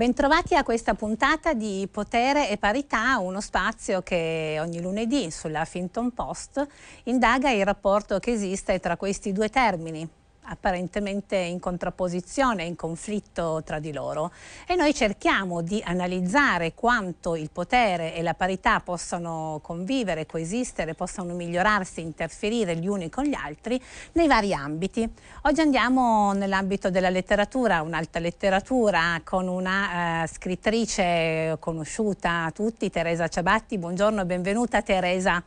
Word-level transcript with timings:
Bentrovati 0.00 0.54
a 0.54 0.62
questa 0.62 0.94
puntata 0.94 1.52
di 1.52 1.86
Potere 1.92 2.48
e 2.48 2.56
Parità, 2.56 3.18
uno 3.18 3.42
spazio 3.42 4.00
che 4.00 4.56
ogni 4.58 4.80
lunedì 4.80 5.30
sulla 5.30 5.60
Huffington 5.60 6.14
Post 6.14 6.66
indaga 7.02 7.50
il 7.50 7.66
rapporto 7.66 8.18
che 8.18 8.32
esiste 8.32 8.80
tra 8.80 8.96
questi 8.96 9.30
due 9.30 9.50
termini, 9.50 10.08
apparentemente 10.44 11.36
in 11.36 11.60
contrapposizione, 11.60 12.64
in 12.64 12.76
conflitto 12.76 13.62
tra 13.64 13.78
di 13.78 13.92
loro 13.92 14.32
e 14.66 14.74
noi 14.74 14.94
cerchiamo 14.94 15.60
di 15.62 15.82
analizzare 15.84 16.74
quanto 16.74 17.36
il 17.36 17.50
potere 17.50 18.14
e 18.14 18.22
la 18.22 18.34
parità 18.34 18.80
possano 18.80 19.60
convivere, 19.62 20.26
coesistere, 20.26 20.94
possano 20.94 21.34
migliorarsi, 21.34 22.00
interferire 22.00 22.76
gli 22.76 22.88
uni 22.88 23.10
con 23.10 23.24
gli 23.24 23.34
altri 23.34 23.80
nei 24.12 24.26
vari 24.26 24.52
ambiti. 24.52 25.08
Oggi 25.42 25.60
andiamo 25.60 26.32
nell'ambito 26.32 26.90
della 26.90 27.10
letteratura, 27.10 27.82
un'alta 27.82 28.18
letteratura 28.18 29.20
con 29.24 29.46
una 29.46 30.22
uh, 30.22 30.26
scrittrice 30.26 31.56
conosciuta 31.58 32.44
a 32.44 32.50
tutti, 32.50 32.90
Teresa 32.90 33.28
Ciabatti. 33.28 33.78
Buongiorno 33.78 34.22
e 34.22 34.24
benvenuta 34.24 34.82
Teresa. 34.82 35.42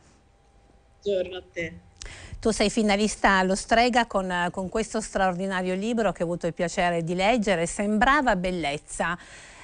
Buongiorno 1.02 1.36
a 1.36 1.42
te. 1.52 1.92
Tu 2.44 2.50
sei 2.50 2.68
finalista 2.68 3.38
allo 3.38 3.54
Strega 3.54 4.04
con, 4.04 4.50
con 4.50 4.68
questo 4.68 5.00
straordinario 5.00 5.74
libro 5.74 6.12
che 6.12 6.22
ho 6.22 6.26
avuto 6.26 6.46
il 6.46 6.52
piacere 6.52 7.02
di 7.02 7.14
leggere, 7.14 7.64
Sembrava 7.64 8.36
bellezza. 8.36 9.16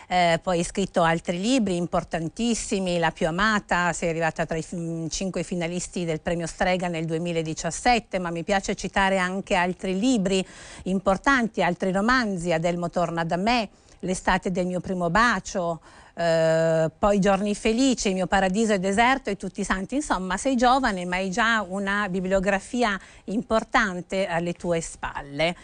Eh, 0.09 0.41
poi 0.43 0.57
hai 0.57 0.65
scritto 0.65 1.03
altri 1.03 1.39
libri 1.39 1.77
importantissimi, 1.77 2.99
La 2.99 3.11
più 3.11 3.27
amata, 3.27 3.93
sei 3.93 4.09
arrivata 4.09 4.47
tra 4.47 4.57
i 4.57 4.65
cinque 5.11 5.43
finalisti 5.43 6.07
del 6.07 6.23
premio 6.23 6.47
Strega 6.47 6.89
nel 6.89 7.05
2017, 7.05 8.19
ma 8.19 8.31
mi 8.31 8.45
piace 8.45 8.75
citare 8.75 9.19
anche 9.19 9.57
altri 9.57 9.99
libri 10.01 10.43
importanti, 10.85 11.63
altri 11.63 11.93
romanzi, 11.93 12.51
Adelmo 12.51 12.89
torna 12.89 13.25
da 13.25 13.37
me, 13.37 13.69
L'estate 13.99 14.51
del 14.51 14.65
mio 14.65 14.81
primo 14.81 15.11
bacio, 15.11 15.81
eh, 16.21 16.91
poi 16.99 17.19
Giorni 17.19 17.55
felici, 17.55 18.09
Il 18.09 18.15
mio 18.15 18.27
paradiso 18.27 18.75
è 18.75 18.79
deserto 18.79 19.31
e 19.31 19.37
tutti 19.37 19.61
i 19.61 19.65
santi. 19.65 19.95
Insomma, 19.95 20.37
sei 20.37 20.55
giovane 20.55 21.07
ma 21.07 21.17
hai 21.17 21.31
già 21.31 21.65
una 21.67 22.09
bibliografia 22.11 23.01
importante 23.25 24.27
alle 24.27 24.53
tue 24.53 24.83
spalle. 24.83 25.57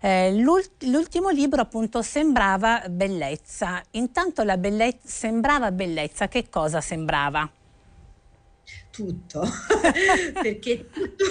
Eh, 0.00 0.34
l'ultimo 0.34 1.30
libro 1.30 1.62
appunto 1.62 2.02
sembrava 2.02 2.82
bellezza. 2.90 3.82
Intanto 3.92 4.42
la 4.42 4.58
bellezza 4.58 5.08
sembrava 5.08 5.72
bellezza, 5.72 6.28
che 6.28 6.50
cosa 6.50 6.82
sembrava? 6.82 7.48
Tutto, 8.94 9.42
perché 10.40 10.86
tutto, 10.88 11.24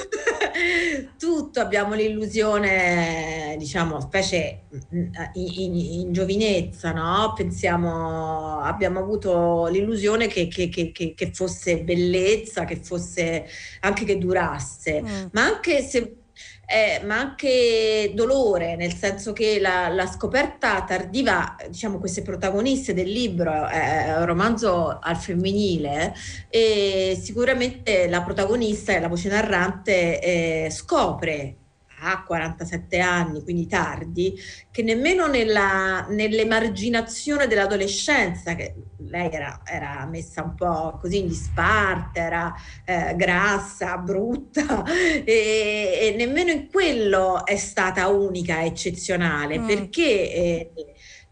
tutto, 1.17 1.59
abbiamo 1.61 1.94
l'illusione, 1.94 3.55
diciamo, 3.58 4.02
specie 4.02 4.64
in, 4.92 5.09
in, 5.36 5.75
in, 5.75 6.11
giovinezza, 6.11 6.92
no? 6.92 7.31
Pensiamo, 7.33 8.59
abbiamo 8.59 9.00
avuto 9.00 9.67
l'illusione 9.67 10.28
che, 10.28 10.50
che, 10.50 10.67
che, 10.67 10.92
che, 10.92 11.31
fosse 11.31 11.83
bellezza, 11.83 12.66
che 12.66 12.81
fosse 12.83 13.45
anche 13.80 14.03
che 14.03 14.17
durasse, 14.17 15.02
mm. 15.02 15.25
ma 15.31 15.45
anche 15.45 15.81
se 15.81 16.22
eh, 16.66 17.02
ma 17.06 17.19
anche 17.19 18.11
dolore, 18.16 18.75
nel 18.75 18.94
senso 18.94 19.33
che 19.33 19.59
la, 19.59 19.89
la, 19.89 20.08
scoperta 20.08 20.83
tardiva, 20.83 21.55
diciamo, 21.70 22.00
queste 22.00 22.22
protagoniste 22.22 22.94
del 22.94 23.09
libro, 23.09 23.67
è 23.67 24.16
un 24.17 24.25
romanzo 24.25 24.99
al 25.02 25.17
femminile, 25.17 26.14
e 26.49 27.20
sicuramente 27.21 28.08
la 28.08 28.21
protagonista 28.21 28.93
e 28.93 28.99
la 28.99 29.08
voce 29.08 29.30
narrante 29.30 30.20
eh, 30.20 30.70
scopre 30.70 31.58
a 32.03 32.23
47 32.23 32.99
anni, 32.99 33.43
quindi 33.43 33.67
tardi, 33.67 34.36
che 34.71 34.83
nemmeno 34.83 35.27
nella, 35.27 36.05
nell'emarginazione 36.09 37.47
dell'adolescenza, 37.47 38.55
che 38.55 38.75
lei 39.08 39.31
era, 39.31 39.61
era, 39.65 40.05
messa 40.09 40.43
un 40.43 40.55
po' 40.55 40.97
così 40.99 41.19
in 41.19 41.27
disparte, 41.27 42.19
era 42.19 42.53
eh, 42.86 43.15
grassa, 43.15 43.97
brutta, 43.97 44.83
e, 45.23 45.23
e, 45.25 46.15
nemmeno 46.17 46.52
in 46.52 46.69
quello 46.69 47.45
è 47.45 47.58
stata 47.58 48.08
unica, 48.08 48.63
eccezionale, 48.63 49.59
mm. 49.59 49.67
perché... 49.67 50.33
Eh, 50.33 50.71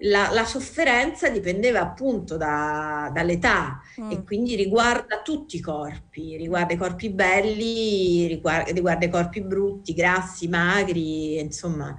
la, 0.01 0.29
la, 0.31 0.45
sofferenza 0.45 1.29
dipendeva 1.29 1.81
appunto 1.81 2.38
da, 2.38 3.12
dall'età 3.13 3.81
mm. 4.00 4.12
e 4.12 4.23
quindi 4.23 4.56
riguarda 4.56 5.22
tutti 5.22 5.57
i 5.57 5.59
corpi, 5.59 6.38
riguarda 6.38 6.73
i 6.73 6.78
corpi 6.78 7.09
belli, 7.09 8.28
riguarda, 8.28 8.72
riguarda 8.72 9.06
i 9.06 9.09
corpi 9.09 9.41
brutti, 9.41 9.94
grassi, 9.94 10.47
magri, 10.47 11.40
insomma, 11.40 11.95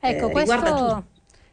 ecco, 0.00 0.28
eh, 0.28 0.32
questo, 0.32 1.04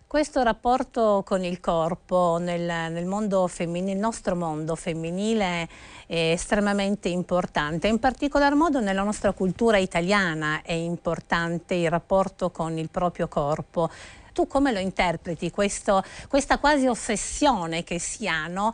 questo, 0.06 0.44
rapporto 0.44 1.24
con 1.26 1.44
il 1.44 1.60
corpo 1.62 2.38
nel, 2.38 2.92
nel, 2.92 3.06
mondo 3.06 3.48
femminile, 3.48 3.94
nel 3.94 4.02
nostro 4.02 4.36
mondo 4.36 4.76
femminile 4.76 5.70
è 6.06 6.32
estremamente 6.32 7.08
importante, 7.08 7.88
in 7.88 8.00
particolar 8.00 8.56
modo 8.56 8.82
nella 8.82 9.04
nostra 9.04 9.32
cultura 9.32 9.78
italiana 9.78 10.62
è 10.64 10.74
importante 10.74 11.76
il 11.76 11.90
rapporto 11.90 12.52
con 12.52 12.78
il 12.78 12.90
proprio 12.90 13.30
corpo. 13.30 13.90
Tu 14.34 14.48
come 14.48 14.72
lo 14.72 14.80
interpreti 14.80 15.52
questo, 15.52 16.04
questa 16.28 16.58
quasi 16.58 16.88
ossessione 16.88 17.84
che 17.84 18.00
si 18.00 18.28
hanno 18.28 18.74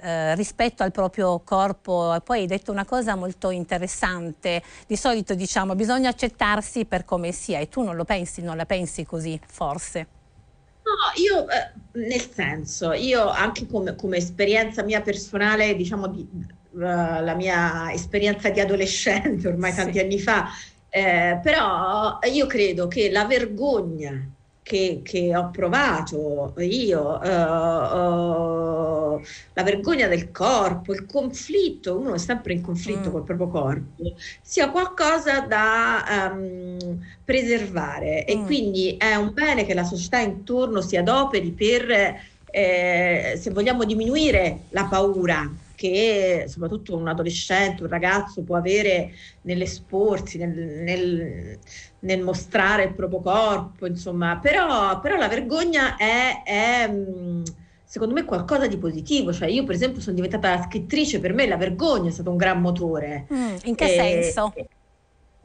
eh, 0.00 0.34
rispetto 0.34 0.82
al 0.82 0.90
proprio 0.90 1.40
corpo? 1.44 2.20
Poi 2.24 2.40
hai 2.40 2.46
detto 2.46 2.72
una 2.72 2.84
cosa 2.84 3.14
molto 3.14 3.50
interessante, 3.50 4.62
di 4.86 4.96
solito 4.96 5.34
diciamo 5.34 5.76
bisogna 5.76 6.08
accettarsi 6.08 6.84
per 6.86 7.04
come 7.04 7.30
sia 7.30 7.60
e 7.60 7.68
tu 7.68 7.82
non 7.82 7.94
lo 7.94 8.04
pensi, 8.04 8.42
non 8.42 8.56
la 8.56 8.66
pensi 8.66 9.04
così 9.06 9.40
forse? 9.46 10.06
No, 10.86 11.22
io 11.22 11.48
eh, 11.48 11.72
nel 12.00 12.28
senso, 12.28 12.92
io 12.92 13.28
anche 13.28 13.66
come, 13.66 13.96
come 13.96 14.18
esperienza 14.18 14.82
mia 14.82 15.02
personale, 15.02 15.74
diciamo 15.74 16.08
di, 16.08 16.28
uh, 16.30 16.78
la 16.78 17.34
mia 17.34 17.92
esperienza 17.92 18.50
di 18.50 18.60
adolescente 18.60 19.48
ormai 19.48 19.70
sì. 19.70 19.76
tanti 19.78 19.98
anni 19.98 20.20
fa, 20.20 20.48
eh, 20.88 21.40
però 21.42 22.18
io 22.30 22.46
credo 22.46 22.86
che 22.86 23.10
la 23.10 23.24
vergogna 23.24 24.34
che, 24.66 25.00
che 25.04 25.36
ho 25.36 25.50
provato 25.52 26.52
io, 26.58 27.20
uh, 27.22 27.28
uh, 27.94 29.20
la 29.52 29.62
vergogna 29.62 30.08
del 30.08 30.32
corpo, 30.32 30.92
il 30.92 31.06
conflitto, 31.06 31.96
uno 31.96 32.14
è 32.14 32.18
sempre 32.18 32.54
in 32.54 32.62
conflitto 32.62 33.10
mm. 33.10 33.12
col 33.12 33.22
proprio 33.22 33.46
corpo, 33.46 34.02
sia 34.42 34.68
qualcosa 34.70 35.42
da 35.42 36.32
um, 36.32 37.00
preservare 37.24 38.24
mm. 38.24 38.28
e 38.28 38.44
quindi 38.44 38.96
è 38.96 39.14
un 39.14 39.32
bene 39.32 39.64
che 39.64 39.72
la 39.72 39.84
società 39.84 40.18
intorno 40.18 40.80
si 40.80 40.96
adoperi 40.96 41.52
per, 41.52 42.16
eh, 42.50 43.38
se 43.40 43.50
vogliamo 43.50 43.84
diminuire 43.84 44.62
la 44.70 44.86
paura 44.86 45.48
che 45.76 46.46
soprattutto 46.48 46.96
un 46.96 47.06
adolescente, 47.06 47.84
un 47.84 47.88
ragazzo 47.88 48.42
può 48.42 48.56
avere 48.56 49.12
nell'esporsi, 49.42 50.38
nel, 50.38 50.50
nel, 50.50 51.58
nel 52.00 52.22
mostrare 52.22 52.84
il 52.84 52.94
proprio 52.94 53.20
corpo, 53.20 53.86
insomma, 53.86 54.38
però, 54.42 54.98
però 54.98 55.16
la 55.16 55.28
vergogna 55.28 55.96
è, 55.96 56.42
è, 56.42 56.90
mm, 56.90 57.42
secondo 57.84 58.14
me 58.14 58.24
qualcosa 58.24 58.66
di 58.66 58.78
positivo, 58.78 59.32
cioè 59.32 59.48
io 59.48 59.62
per 59.62 59.76
esempio 59.76 60.00
sono 60.00 60.16
diventata 60.16 60.60
scrittrice, 60.62 61.20
per 61.20 61.32
me 61.32 61.46
la 61.46 61.56
vergogna 61.56 62.08
è 62.08 62.12
stato 62.12 62.30
un 62.30 62.36
gran 62.36 62.60
motore. 62.60 63.26
Mm, 63.32 63.54
in 63.64 63.74
che 63.76 63.84
e, 63.84 64.22
senso? 64.22 64.52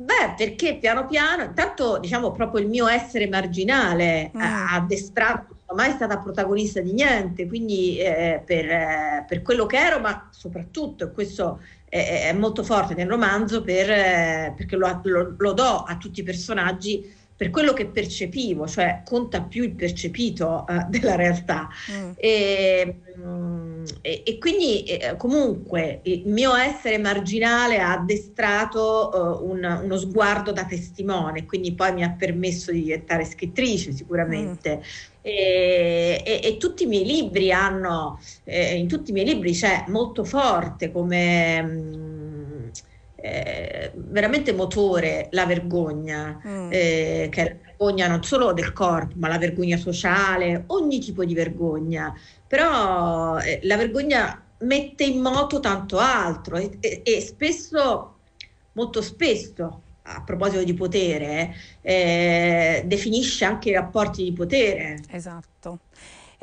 Beh, 0.03 0.33
perché 0.35 0.77
piano 0.77 1.05
piano, 1.05 1.43
intanto 1.43 1.99
diciamo 1.99 2.31
proprio 2.31 2.63
il 2.63 2.69
mio 2.69 2.87
essere 2.87 3.27
marginale 3.27 4.31
mm. 4.35 4.41
ha 4.41 4.73
addestrato 4.73 5.57
mai 5.75 5.91
stata 5.91 6.17
protagonista 6.17 6.81
di 6.81 6.91
niente, 6.91 7.47
quindi 7.47 7.97
eh, 7.99 8.41
per, 8.43 8.65
eh, 8.69 9.25
per, 9.27 9.41
quello 9.41 9.65
che 9.67 9.77
ero, 9.77 9.99
ma 9.99 10.27
soprattutto, 10.31 11.05
e 11.05 11.11
questo 11.11 11.59
è, 11.87 12.29
è, 12.29 12.33
molto 12.33 12.63
forte 12.63 12.95
nel 12.95 13.07
romanzo, 13.07 13.61
per, 13.61 13.89
eh, 13.89 14.53
perché 14.57 14.75
lo, 14.75 14.99
lo, 15.03 15.35
lo, 15.37 15.53
do 15.53 15.83
a 15.83 15.95
tutti 15.97 16.21
i 16.21 16.23
personaggi 16.23 17.13
per 17.41 17.49
quello 17.49 17.73
che 17.73 17.87
percepivo, 17.87 18.67
cioè 18.67 19.01
conta 19.03 19.41
più 19.41 19.63
il 19.63 19.71
percepito 19.71 20.63
eh, 20.67 20.85
della 20.95 21.15
realtà. 21.15 21.69
Mm. 21.91 22.11
E, 22.15 22.95
mm, 23.17 23.83
e, 24.01 24.21
e, 24.23 24.37
quindi 24.37 24.83
eh, 24.83 25.15
comunque 25.17 26.01
il 26.03 26.21
mio 26.27 26.55
essere 26.55 26.99
marginale 26.99 27.79
ha 27.79 27.93
addestrato 27.93 29.39
uh, 29.41 29.49
un, 29.49 29.79
uno 29.83 29.97
sguardo 29.97 30.51
da 30.51 30.65
testimone, 30.65 31.45
quindi 31.47 31.73
poi 31.73 31.93
mi 31.93 32.03
ha 32.03 32.11
permesso 32.11 32.71
di 32.71 32.83
diventare 32.83 33.25
scrittrice 33.25 33.91
sicuramente. 33.91 34.77
Mm. 34.77 34.81
E, 35.23 36.21
e, 36.23 36.41
e, 36.43 36.57
tutti 36.57 36.83
i 36.83 36.85
miei 36.85 37.05
libri 37.05 37.51
hanno, 37.51 38.19
eh, 38.43 38.75
in 38.75 38.87
tutti 38.87 39.09
i 39.09 39.13
miei 39.13 39.25
libri 39.25 39.53
c'è 39.53 39.85
molto 39.87 40.23
forte 40.23 40.91
come 40.91 41.61
mh, 41.61 41.95
mm, 41.95 42.20
eh, 43.21 43.91
veramente 43.93 44.51
motore 44.51 45.27
la 45.31 45.45
vergogna, 45.45 46.41
mm. 46.45 46.69
eh, 46.71 47.27
che 47.31 47.41
è 47.41 47.49
la 47.49 47.57
vergogna 47.65 48.07
non 48.07 48.23
solo 48.23 48.51
del 48.51 48.73
corpo, 48.73 49.13
ma 49.17 49.27
la 49.27 49.37
vergogna 49.37 49.77
sociale, 49.77 50.63
ogni 50.67 50.99
tipo 50.99 51.23
di 51.23 51.33
vergogna. 51.33 52.13
Però 52.47 53.37
eh, 53.39 53.59
la 53.63 53.77
vergogna 53.77 54.43
mette 54.59 55.03
in 55.03 55.21
moto 55.21 55.59
tanto 55.59 55.97
altro 55.97 56.57
e, 56.57 57.01
e 57.03 57.21
spesso, 57.21 58.15
molto 58.73 59.01
spesso, 59.01 59.81
a 60.03 60.23
proposito 60.23 60.63
di 60.63 60.73
potere, 60.73 61.53
eh, 61.81 62.83
definisce 62.85 63.45
anche 63.45 63.69
i 63.69 63.73
rapporti 63.73 64.23
di 64.23 64.33
potere. 64.33 64.99
Esatto. 65.09 65.79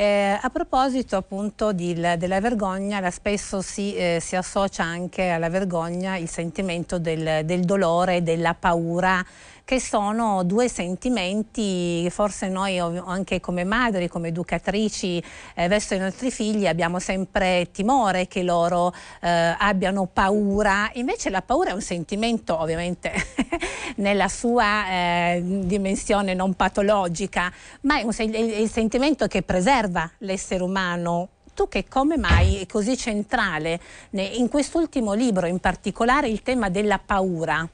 Eh, 0.01 0.39
a 0.41 0.49
proposito 0.51 1.17
appunto 1.17 1.73
di, 1.73 1.93
della 1.93 2.41
vergogna, 2.41 3.11
spesso 3.11 3.61
si, 3.63 3.97
eh, 3.97 4.19
si, 4.21 4.37
associa 4.37 4.85
anche 4.85 5.31
alla 5.31 5.49
vergogna 5.49 6.17
il 6.17 6.29
sentimento 6.29 7.01
del, 7.01 7.45
del 7.45 7.65
dolore, 7.65 8.23
della 8.23 8.55
paura 8.55 9.27
che 9.69 9.81
sono 9.81 10.45
due 10.45 10.67
sentimenti 10.67 12.09
forse 12.09 12.49
noi 12.49 12.79
anche 12.79 13.39
come 13.39 13.65
madri, 13.65 14.09
come 14.09 14.29
educatrici 14.29 15.23
eh, 15.55 15.69
verso 15.69 15.93
i 15.93 15.99
nostri 15.99 16.31
figli 16.31 16.67
abbiamo 16.67 16.99
sempre 16.99 17.69
timore 17.71 18.29
che 18.29 18.43
loro 18.43 18.95
eh, 19.21 19.29
abbiano 19.59 20.07
paura, 20.11 20.91
invece 20.95 21.29
la 21.29 21.43
paura 21.43 21.69
è 21.69 21.73
un 21.75 21.83
sentimento 21.83 22.59
ovviamente 22.59 23.13
nella 23.97 24.29
sua 24.29 24.89
eh, 24.89 25.43
dimensione 25.45 26.33
non 26.33 26.55
patologica, 26.55 27.53
ma 27.83 27.99
è, 27.99 28.05
un, 28.05 28.13
è 28.17 28.39
il 28.39 28.71
sentimento 28.71 29.27
che 29.27 29.43
preserva 29.43 30.11
l'essere 30.21 30.63
umano 30.63 31.29
tu 31.53 31.69
che 31.69 31.87
come 31.87 32.17
mai 32.17 32.63
è 32.63 32.67
così 32.67 32.97
centrale 32.97 33.79
in 34.13 34.49
quest'ultimo 34.49 35.13
libro 35.13 35.47
in 35.47 35.59
particolare 35.59 36.27
il 36.29 36.41
tema 36.41 36.71
della 36.71 36.99
paura? 36.99 37.69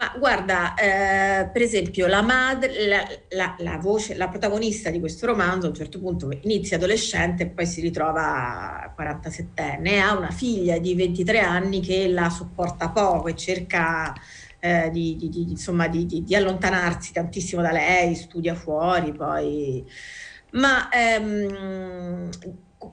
Ma 0.00 0.14
guarda, 0.16 0.72
eh, 0.76 1.50
per 1.52 1.60
esempio, 1.60 2.06
la 2.06 2.22
madre, 2.22 2.86
la, 2.86 3.06
la, 3.32 3.54
la, 3.58 3.76
voce, 3.76 4.14
la 4.14 4.28
protagonista 4.28 4.88
di 4.88 4.98
questo 4.98 5.26
romanzo 5.26 5.66
a 5.66 5.68
un 5.68 5.74
certo 5.74 5.98
punto 5.98 6.30
inizia 6.40 6.78
adolescente 6.78 7.42
e 7.42 7.46
poi 7.48 7.66
si 7.66 7.82
ritrova 7.82 8.94
47enne, 8.98 10.00
ha 10.00 10.16
una 10.16 10.30
figlia 10.30 10.78
di 10.78 10.94
23 10.94 11.40
anni 11.40 11.80
che 11.80 12.08
la 12.08 12.30
sopporta 12.30 12.88
poco 12.88 13.28
e 13.28 13.36
cerca 13.36 14.14
eh, 14.58 14.88
di, 14.90 15.16
di, 15.16 15.28
di, 15.28 15.42
insomma, 15.50 15.86
di, 15.86 16.24
allontanarsi 16.34 17.12
tantissimo 17.12 17.60
da 17.60 17.70
lei, 17.70 18.14
studia 18.14 18.54
fuori, 18.54 19.12
poi... 19.12 19.84
Ma 20.52 20.88
ehm, 20.88 22.30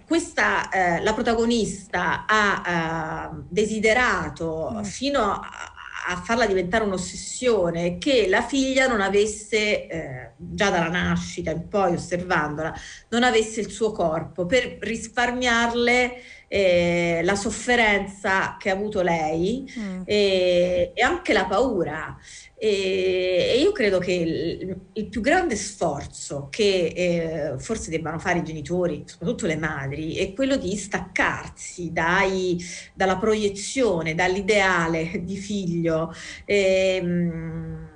questa, 0.05 0.69
eh, 0.69 1.01
la 1.01 1.13
protagonista 1.13 2.25
ha 2.27 3.29
eh, 3.31 3.43
desiderato 3.47 4.73
mm. 4.73 4.81
fino 4.83 5.21
a 5.21 5.71
a 6.09 6.15
farla 6.15 6.45
diventare 6.45 6.85
un'ossessione 6.85 7.97
che 7.97 8.27
la 8.29 8.41
figlia 8.41 8.87
non 8.87 9.01
avesse, 9.01 9.87
eh, 9.87 10.31
già 10.37 10.69
dalla 10.69 10.87
nascita 10.87 11.51
in 11.51 11.67
poi 11.67 11.95
osservandola, 11.95 12.73
non 13.09 13.23
avesse 13.23 13.59
il 13.59 13.69
suo 13.69 13.91
corpo 13.91 14.45
per 14.45 14.77
risparmiarle 14.79 16.21
eh, 16.47 17.21
la 17.23 17.35
sofferenza 17.35 18.55
che 18.57 18.69
ha 18.69 18.73
avuto 18.73 19.01
lei 19.01 19.69
mm. 19.77 20.01
e, 20.05 20.91
e, 20.93 21.01
anche 21.01 21.33
la 21.33 21.45
paura. 21.45 22.17
E, 22.59 23.51
e 23.53 23.59
io 23.59 23.71
credo 23.71 23.99
che 23.99 24.13
il, 24.13 24.77
il, 24.93 25.07
più 25.09 25.21
grande 25.21 25.55
sforzo 25.55 26.47
che 26.49 26.93
eh, 26.95 27.59
forse 27.59 27.91
debbano 27.91 28.17
fare 28.17 28.39
i 28.39 28.43
genitori, 28.43 29.03
soprattutto 29.05 29.45
le 29.45 29.57
madri, 29.57 30.15
è 30.15 30.33
quello 30.33 30.55
di 30.55 30.75
staccarsi 30.75 31.91
dai, 31.91 32.57
dalla 32.93 33.17
proiezione, 33.17 34.15
dall'ideale 34.15 35.21
di 35.23 35.37
figlio. 35.37 36.13
Ehm, 36.45 37.86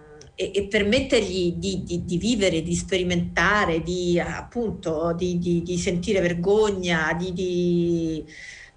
e, 0.42 0.52
e, 0.56 0.64
permettergli 0.64 1.54
di, 1.54 1.84
di, 1.84 2.04
di, 2.04 2.18
vivere, 2.18 2.64
di 2.64 2.76
sperimentare, 2.76 3.84
di 3.84 4.20
appunto 4.20 5.14
di, 5.14 5.38
di 5.38 5.78
sentire 5.78 6.20
vergogna, 6.20 7.14
di, 7.14 8.26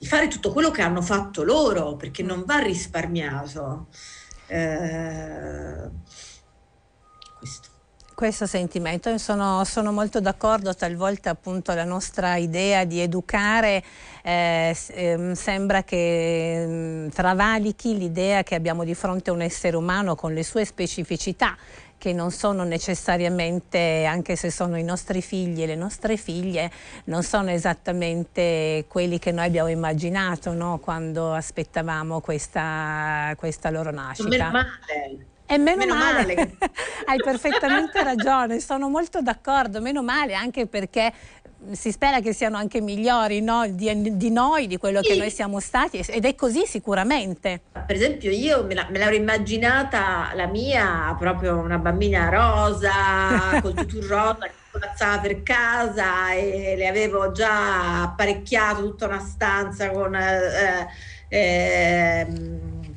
fare 0.01 0.29
tutto 0.29 0.53
quello 0.53 0.71
che 0.71 0.83
hanno 0.83 1.01
fatto 1.01 1.43
loro, 1.43 1.97
perché 1.97 2.23
non 2.23 2.45
va 2.45 2.59
risparmiato. 2.59 3.87
Eh, 4.47 5.89
questo 7.39 7.69
questo 8.15 8.47
sentimento. 8.47 9.17
Sono, 9.19 9.65
sono, 9.65 9.91
molto 9.91 10.21
d'accordo, 10.21 10.75
talvolta 10.75 11.31
appunto 11.31 11.75
la 11.75 11.85
nostra 11.85 12.37
idea 12.37 12.85
di 12.85 13.01
educare 13.01 13.83
eh, 14.27 14.75
ehm, 14.89 15.33
sembra 15.35 15.85
che 15.85 16.65
mm, 16.67 17.09
travalichi 17.09 17.99
l'idea 17.99 18.43
che 18.43 18.55
abbiamo 18.55 18.83
di 18.83 18.95
fronte 18.95 19.29
a 19.29 19.35
un 19.35 19.43
essere 19.43 19.77
umano 19.77 20.15
con 20.15 20.33
le 20.33 20.43
sue 20.43 20.65
specificità 20.65 21.55
che 21.99 22.13
non 22.15 22.31
sono 22.31 22.65
necessariamente, 22.65 24.05
anche 24.05 24.37
se 24.37 24.51
sono 24.51 24.77
i 24.77 24.83
nostri 24.83 25.23
figli 25.23 25.63
e 25.63 25.67
le 25.67 25.75
nostre 25.75 26.17
figlie, 26.17 26.71
non 27.05 27.23
sono 27.23 27.51
esattamente 27.51 28.85
quelli 28.89 29.19
che 29.19 29.31
noi 29.31 29.47
abbiamo 29.47 29.69
immaginato 29.69 30.53
no? 30.53 30.79
quando 30.79 31.33
aspettavamo 31.33 32.21
questa, 32.21 33.33
questa 33.37 33.71
loro 33.71 33.91
nascita. 33.91 34.67
E 35.47 35.59
meno, 35.59 35.77
meno 35.77 35.95
male, 35.95 36.35
male. 36.35 36.57
hai 37.07 37.19
perfettamente 37.23 38.03
ragione, 38.03 38.61
sono 38.61 38.89
molto 38.89 39.21
d'accordo, 39.21 39.81
meno 39.83 40.03
male 40.03 40.35
anche 40.35 40.67
perché 40.67 41.13
si 41.73 41.91
spera 41.93 42.21
che 42.21 42.33
siano 42.33 42.57
anche 42.57 42.81
migliori 42.81 43.41
no? 43.41 43.67
di, 43.69 44.17
di, 44.17 44.31
noi, 44.31 44.67
di 44.67 44.77
quello 44.77 45.03
sì. 45.03 45.11
che 45.11 45.17
noi 45.17 45.31
siamo 45.31 45.61
stati 45.61 45.99
ed 46.07 46.25
è 46.25 46.35
così 46.35 46.65
sicuramente. 46.67 47.61
Per 47.73 47.95
esempio 47.95 48.31
io 48.31 48.65
me, 48.65 48.75
la, 48.75 48.87
me 48.91 48.99
l'avrei 48.99 49.19
immaginata 49.19 50.31
la 50.35 50.47
mia 50.47 51.15
proprio 51.19 51.57
una 51.57 51.79
bambina 51.79 52.29
rosa, 52.29 53.61
col 53.63 53.75
tutù 53.75 54.01
rosa 54.07 54.47
che 54.47 54.79
passava 54.79 55.21
per 55.21 55.43
casa 55.43 56.33
e 56.33 56.75
le 56.77 56.87
avevo 56.87 57.33
già 57.33 58.03
apparecchiato 58.03 58.83
tutta 58.83 59.07
una 59.07 59.21
stanza 59.21 59.91
con... 59.91 60.15
Eh, 60.15 60.87
eh, 61.29 62.27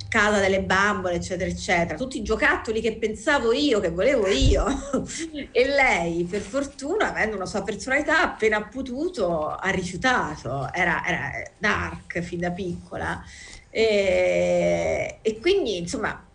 casa 0.08 0.40
delle 0.40 0.62
bambole, 0.62 1.16
eccetera, 1.16 1.50
eccetera, 1.50 1.98
tutti 1.98 2.18
i 2.18 2.24
giocattoli 2.24 2.82
che 2.82 2.98
pensavo 2.98 3.52
io, 3.54 3.80
che 3.80 3.90
volevo 3.90 4.28
io. 4.28 4.66
e 5.52 5.68
lei, 5.68 6.24
per 6.24 6.42
fortuna, 6.42 7.10
avendo 7.10 7.36
una 7.36 7.46
sua 7.46 7.64
personalità, 7.64 8.22
appena 8.22 8.64
potuto, 8.64 9.48
ha 9.48 9.70
rifiutato. 9.70 10.72
Era, 10.74 11.06
era 11.06 11.32
dark 11.58 12.22
fin 12.22 12.40
da 12.40 12.52
piccola. 12.52 13.24
E, 13.70 15.20
e 15.22 15.40
quindi, 15.40 15.78
insomma, 15.78 16.26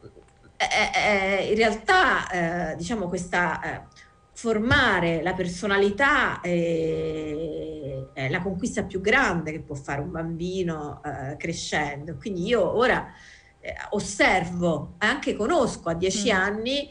eh, 0.56 1.40
eh, 1.40 1.50
in 1.50 1.56
realtà, 1.56 2.72
eh, 2.72 2.76
diciamo, 2.76 3.08
questa 3.08 3.88
formare 4.34 5.22
la 5.22 5.34
personalità 5.34 6.40
è, 6.40 8.08
è, 8.12 8.28
la 8.28 8.40
conquista 8.40 8.82
più 8.82 9.00
grande 9.00 9.52
che 9.52 9.60
può 9.60 9.76
fare 9.76 10.00
un 10.00 10.10
bambino 10.10 11.00
eh, 11.04 11.36
crescendo. 11.36 12.16
Quindi 12.16 12.46
io 12.46 12.76
ora 12.76 13.12
eh, 13.62 13.74
osservo, 13.90 14.94
anche 14.98 15.34
conosco 15.36 15.88
a 15.88 15.94
dieci 15.94 16.30
mm. 16.30 16.36
anni 16.36 16.88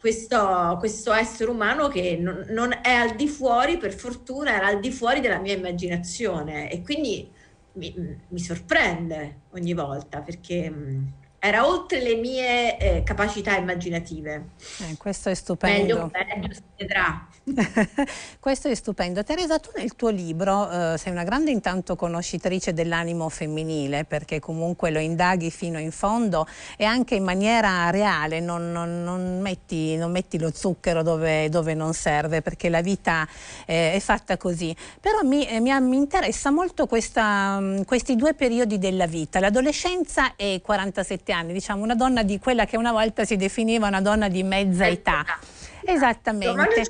questo, 0.00 0.76
questo, 0.78 1.12
essere 1.12 1.50
umano 1.50 1.88
che 1.88 2.18
non, 2.20 2.44
non, 2.48 2.72
è 2.82 2.92
al 2.92 3.14
di 3.14 3.28
fuori, 3.28 3.78
per 3.78 3.92
fortuna, 3.94 4.54
era 4.54 4.66
al 4.66 4.80
di 4.80 4.90
fuori 4.90 5.20
della 5.20 5.38
mia 5.38 5.54
immaginazione 5.54 6.70
e 6.70 6.82
quindi 6.82 7.30
mi, 7.74 8.18
mi 8.28 8.38
sorprende 8.38 9.42
ogni 9.52 9.72
volta 9.72 10.20
perché 10.20 10.68
mh, 10.68 11.12
era 11.44 11.68
oltre 11.68 12.00
le 12.00 12.14
mie 12.14 12.78
eh, 12.78 13.02
capacità 13.02 13.54
immaginative. 13.54 14.52
Eh, 14.80 14.96
questo 14.96 15.28
è 15.28 15.34
stupendo. 15.34 16.08
Meglio, 16.10 16.10
meglio 16.10 16.54
si 16.54 16.62
vedrà. 16.78 17.28
questo 18.40 18.68
è 18.68 18.74
stupendo. 18.74 19.22
Teresa, 19.22 19.58
tu 19.58 19.68
nel 19.76 19.94
tuo 19.94 20.08
libro 20.08 20.70
eh, 20.70 20.96
sei 20.96 21.12
una 21.12 21.24
grande 21.24 21.50
intanto 21.50 21.96
conoscitrice 21.96 22.72
dell'animo 22.72 23.28
femminile 23.28 24.06
perché 24.06 24.40
comunque 24.40 24.90
lo 24.90 24.98
indaghi 24.98 25.50
fino 25.50 25.78
in 25.78 25.92
fondo 25.92 26.46
e 26.78 26.84
anche 26.84 27.16
in 27.16 27.24
maniera 27.24 27.90
reale, 27.90 28.40
non, 28.40 28.72
non, 28.72 29.02
non, 29.04 29.40
metti, 29.42 29.96
non 29.96 30.10
metti, 30.10 30.38
lo 30.38 30.50
zucchero 30.50 31.02
dove, 31.02 31.50
dove, 31.50 31.74
non 31.74 31.92
serve 31.92 32.40
perché 32.40 32.70
la 32.70 32.80
vita 32.80 33.28
eh, 33.66 33.92
è 33.92 34.00
fatta 34.00 34.38
così. 34.38 34.74
Però 34.98 35.20
mi, 35.22 35.46
eh, 35.46 35.60
mi, 35.60 35.78
mi 35.82 35.96
interessa 35.96 36.50
molto 36.50 36.86
questa, 36.86 37.60
questi 37.84 38.16
due 38.16 38.32
periodi 38.32 38.78
della 38.78 39.06
vita, 39.06 39.40
l'adolescenza 39.40 40.36
e 40.36 40.62
47 40.64 41.32
anni, 41.32 41.33
diciamo 41.42 41.82
una 41.82 41.94
donna 41.94 42.22
di 42.22 42.38
quella 42.38 42.64
che 42.66 42.76
una 42.76 42.92
volta 42.92 43.24
si 43.24 43.36
definiva 43.36 43.88
una 43.88 44.00
donna 44.00 44.28
di 44.28 44.42
mezza 44.42 44.86
età. 44.86 45.24
Esattamente 45.82 46.82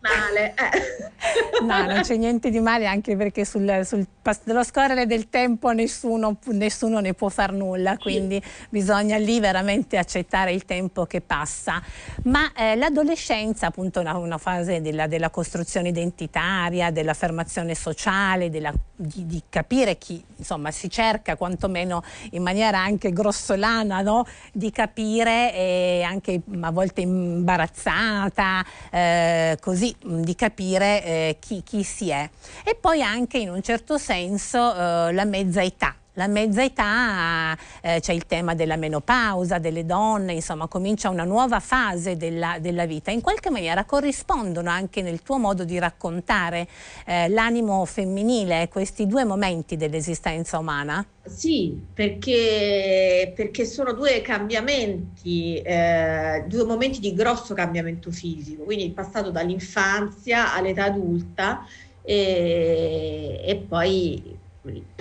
male. 0.00 0.54
Eh. 0.54 1.08
No, 1.60 1.84
non 1.84 2.00
c'è 2.00 2.16
niente 2.16 2.48
di 2.48 2.58
male 2.58 2.86
anche 2.86 3.14
perché 3.14 3.44
sul, 3.44 3.82
sul 3.84 4.06
dello 4.44 4.64
scorrere 4.64 5.06
del 5.06 5.28
tempo 5.28 5.70
nessuno, 5.72 6.38
nessuno, 6.46 7.00
ne 7.00 7.14
può 7.14 7.28
far 7.28 7.52
nulla, 7.52 7.98
quindi 7.98 8.40
sì. 8.42 8.66
bisogna 8.70 9.16
lì 9.18 9.40
veramente 9.40 9.98
accettare 9.98 10.52
il 10.52 10.64
tempo 10.64 11.04
che 11.04 11.20
passa. 11.20 11.82
Ma 12.24 12.52
eh, 12.54 12.76
l'adolescenza 12.76 13.66
appunto 13.66 13.98
è 13.98 14.02
una, 14.02 14.16
una, 14.16 14.38
fase 14.38 14.80
della, 14.80 15.06
della, 15.06 15.30
costruzione 15.30 15.88
identitaria, 15.88 16.90
dell'affermazione 16.90 17.74
sociale, 17.74 18.50
della, 18.50 18.72
di, 18.96 19.26
di, 19.26 19.42
capire 19.48 19.98
chi, 19.98 20.22
insomma 20.36 20.70
si 20.70 20.88
cerca 20.88 21.36
quantomeno 21.36 22.02
in 22.30 22.42
maniera 22.42 22.78
anche 22.78 23.12
grossolana 23.12 24.00
no? 24.00 24.24
di 24.52 24.70
capire 24.70 25.54
e 25.54 26.02
anche 26.06 26.40
a 26.60 26.70
volte 26.70 27.02
imbarazzata, 27.02 28.64
eh, 28.90 29.58
così 29.60 29.89
di 30.02 30.34
capire 30.34 31.04
eh, 31.04 31.36
chi, 31.38 31.62
chi, 31.62 31.82
si 31.82 32.10
è. 32.10 32.28
E 32.64 32.74
poi 32.74 33.02
anche 33.02 33.38
in 33.38 33.50
un 33.50 33.62
certo 33.62 33.98
senso 33.98 34.74
eh, 34.74 35.12
la 35.12 35.24
mezza 35.24 35.62
età, 35.62 35.94
la 36.20 36.26
mezza 36.26 36.62
età 36.62 37.56
eh, 37.80 37.98
c'è 38.00 38.12
il 38.12 38.26
tema 38.26 38.54
della 38.54 38.76
menopausa, 38.76 39.58
delle 39.58 39.86
donne, 39.86 40.34
insomma 40.34 40.66
comincia 40.66 41.08
una 41.08 41.24
nuova 41.24 41.60
fase 41.60 42.18
della, 42.18 42.58
della, 42.60 42.84
vita. 42.84 43.10
In 43.10 43.22
qualche 43.22 43.48
maniera 43.48 43.84
corrispondono 43.84 44.68
anche 44.68 45.00
nel 45.00 45.22
tuo 45.22 45.38
modo 45.38 45.64
di 45.64 45.78
raccontare 45.78 46.68
eh, 47.06 47.30
l'animo 47.30 47.86
femminile, 47.86 48.68
questi 48.68 49.06
due 49.06 49.24
momenti 49.24 49.78
dell'esistenza 49.78 50.58
umana? 50.58 51.02
Sì, 51.24 51.78
perché, 51.94 53.32
perché 53.34 53.64
sono 53.64 53.94
due 53.94 54.20
cambiamenti, 54.20 55.56
eh, 55.56 56.44
due 56.46 56.64
momenti 56.64 57.00
di 57.00 57.14
grosso 57.14 57.54
cambiamento 57.54 58.10
fisico, 58.10 58.64
quindi 58.64 58.84
il 58.84 58.92
passato 58.92 59.30
dall'infanzia 59.30 60.52
all'età 60.52 60.84
adulta 60.84 61.64
e, 62.02 63.40
e 63.42 63.56
poi 63.56 64.38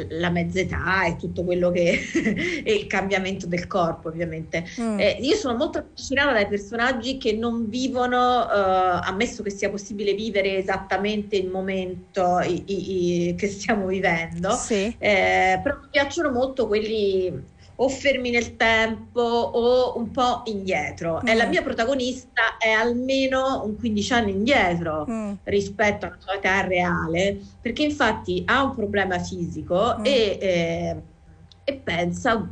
la 0.09 0.29
mezza 0.29 0.59
età 0.61 1.05
e 1.05 1.17
tutto 1.17 1.43
quello 1.43 1.69
che 1.69 1.99
è 2.63 2.71
il 2.71 2.87
cambiamento 2.87 3.45
del 3.45 3.67
corpo 3.67 4.07
ovviamente 4.07 4.65
mm. 4.79 4.99
eh, 4.99 5.17
io 5.19 5.35
sono 5.35 5.57
molto 5.57 5.79
affascinata 5.79 6.31
dai 6.31 6.47
personaggi 6.47 7.17
che 7.17 7.33
non 7.33 7.67
vivono 7.67 8.39
uh, 8.45 8.99
ammesso 9.03 9.43
che 9.43 9.49
sia 9.49 9.69
possibile 9.69 10.13
vivere 10.13 10.55
esattamente 10.55 11.35
il 11.35 11.49
momento 11.49 12.39
i, 12.39 12.63
i, 12.67 13.27
i, 13.27 13.35
che 13.35 13.47
stiamo 13.47 13.87
vivendo 13.87 14.51
sì. 14.51 14.95
eh, 14.97 15.59
però 15.61 15.77
mi 15.81 15.87
piacciono 15.91 16.31
molto 16.31 16.65
quelli 16.65 17.57
o 17.81 17.89
fermi 17.89 18.29
nel 18.29 18.55
tempo 18.55 19.21
o 19.21 19.97
un 19.97 20.11
po' 20.11 20.41
indietro. 20.45 21.21
Mm. 21.23 21.27
E 21.27 21.33
la 21.35 21.45
mm. 21.45 21.49
mia 21.49 21.61
protagonista 21.61 22.57
è 22.57 22.69
almeno 22.69 23.63
un 23.63 23.77
15 23.77 24.13
anni 24.13 24.31
indietro 24.31 25.05
mm. 25.09 25.33
rispetto 25.43 26.05
alla 26.05 26.17
sua 26.19 26.35
età 26.35 26.61
reale, 26.61 27.39
perché 27.61 27.83
infatti 27.83 28.43
ha 28.45 28.63
un 28.63 28.75
problema 28.75 29.17
fisico 29.19 29.95
mm. 29.99 30.05
e, 30.05 30.37
eh, 30.41 30.95
e, 31.63 31.73
pensa 31.75 32.47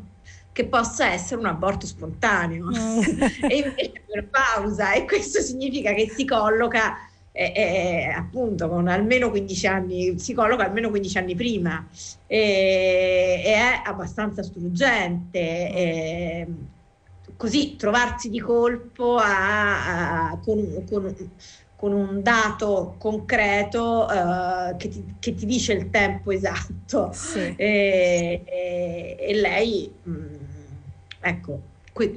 che 0.53 0.65
possa 0.65 1.11
essere 1.11 1.39
un 1.39 1.47
aborto 1.47 1.85
spontaneo 1.85 2.67
mm. 2.67 3.01
e 3.49 3.55
invece 3.55 4.03
per 4.05 4.29
pausa 4.29 4.93
e 4.93 5.05
questo 5.05 5.41
significa 5.41 5.93
che 5.93 6.09
si 6.09 6.25
colloca 6.25 7.06
è, 7.37 7.51
è, 7.53 8.13
appunto 8.15 8.67
con 8.67 8.87
almeno 8.87 9.29
15 9.29 9.67
anni, 9.67 10.17
si 10.17 10.33
colloca 10.33 10.65
almeno 10.65 10.89
15 10.89 11.17
anni 11.19 11.35
prima 11.35 11.87
e, 12.25 13.41
e 13.45 13.53
è 13.53 13.81
abbastanza 13.85 14.41
struggente. 14.41 15.39
E, 15.39 16.47
così 17.35 17.75
trovarsi 17.75 18.31
di 18.31 18.39
colpo 18.39 19.17
a, 19.17 20.29
a, 20.29 20.37
con, 20.39 20.83
con, 20.89 21.15
con, 21.75 21.93
un 21.93 22.23
dato 22.23 22.95
concreto 22.97 24.07
uh, 24.09 24.75
che, 24.75 24.89
ti, 24.89 25.05
che, 25.19 25.35
ti, 25.35 25.45
dice 25.45 25.73
il 25.73 25.91
tempo 25.91 26.31
esatto. 26.31 27.11
Sì. 27.13 27.53
E, 27.55 28.43
e, 29.19 29.33
lei, 29.35 29.93
mh, 30.01 30.11
mm, 30.11 30.35
ecco, 31.21 31.61
que, 31.93 32.11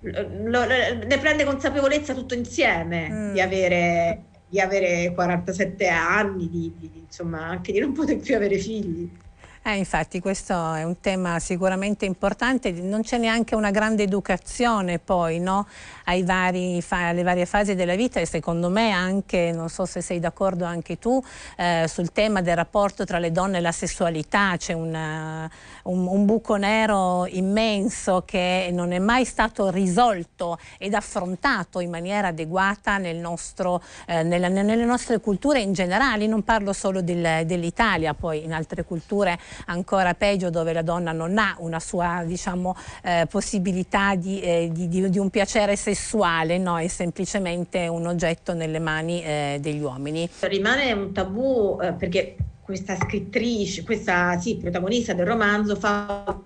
lo, 0.00 0.64
ne 0.66 1.18
prende 1.18 1.44
consapevolezza 1.44 2.14
tutto 2.14 2.34
insieme 2.34 3.08
mm. 3.10 3.32
di, 3.32 3.40
avere, 3.40 4.22
di, 4.48 4.60
avere, 4.60 5.12
47 5.12 5.88
anni, 5.88 6.48
di, 6.48 6.72
di, 6.78 6.90
insomma 7.04 7.46
anche 7.46 7.72
di 7.72 7.80
non 7.80 7.92
poter 7.92 8.18
più 8.18 8.34
avere 8.34 8.58
figli. 8.58 9.10
Eh, 9.62 9.76
infatti 9.76 10.20
questo 10.20 10.54
è 10.72 10.84
un 10.84 11.00
tema 11.00 11.38
sicuramente 11.38 12.06
importante, 12.06 12.72
non 12.72 13.02
c'è 13.02 13.18
neanche 13.18 13.54
una 13.54 13.70
grande 13.70 14.04
educazione 14.04 14.98
poi 14.98 15.38
no? 15.38 15.66
vari, 16.24 16.82
alle 16.88 17.22
varie 17.22 17.44
fasi 17.44 17.74
della 17.74 17.94
vita 17.94 18.20
e 18.20 18.24
secondo 18.24 18.70
me 18.70 18.90
anche, 18.90 19.52
non 19.52 19.68
so 19.68 19.84
se 19.84 20.00
sei 20.00 20.18
d'accordo 20.18 20.64
anche 20.64 20.98
tu, 20.98 21.22
eh, 21.58 21.84
sul 21.88 22.10
tema 22.10 22.40
del 22.40 22.56
rapporto 22.56 23.04
tra 23.04 23.18
le 23.18 23.32
donne 23.32 23.58
e 23.58 23.60
la 23.60 23.70
sessualità, 23.70 24.54
c'è 24.56 24.72
un, 24.72 25.48
un, 25.82 26.24
buco 26.24 26.56
nero 26.56 27.26
immenso 27.26 28.22
che 28.24 28.70
non 28.72 28.92
è 28.92 28.98
mai 28.98 29.26
stato 29.26 29.68
risolto 29.68 30.58
ed 30.78 30.94
affrontato 30.94 31.80
in 31.80 31.90
maniera 31.90 32.28
adeguata 32.28 32.96
nel 32.96 33.18
nostro, 33.18 33.82
eh, 34.06 34.22
nella, 34.22 34.48
nelle 34.48 34.86
nostre 34.86 35.20
culture 35.20 35.60
in 35.60 35.74
generale, 35.74 36.26
non 36.26 36.44
parlo 36.44 36.72
solo 36.72 37.02
del, 37.02 37.44
dell'Italia, 37.44 38.14
poi 38.14 38.42
in 38.42 38.54
altre 38.54 38.84
culture 38.84 39.38
ancora 39.66 40.14
peggio 40.14 40.50
dove 40.50 40.72
la 40.72 40.82
donna 40.82 41.12
non 41.12 41.38
ha 41.38 41.56
una 41.58 41.80
sua 41.80 42.22
diciamo, 42.24 42.76
eh, 43.02 43.26
possibilità 43.28 44.14
di, 44.14 44.40
eh, 44.40 44.70
di, 44.72 44.88
di, 44.88 45.08
di, 45.08 45.18
un 45.18 45.30
piacere 45.30 45.76
sessuale, 45.76 46.58
no? 46.58 46.78
è 46.78 46.88
semplicemente 46.88 47.88
un 47.88 48.06
oggetto 48.06 48.54
nelle 48.54 48.78
mani 48.78 49.22
eh, 49.22 49.58
degli 49.60 49.80
uomini. 49.80 50.28
Rimane 50.40 50.92
un 50.92 51.12
tabù 51.12 51.78
eh, 51.80 51.92
perché 51.92 52.36
questa 52.60 52.96
scrittrice, 52.96 53.82
questa 53.82 54.38
sì, 54.38 54.56
protagonista 54.56 55.12
del 55.12 55.26
romanzo 55.26 55.74
fa 55.74 56.38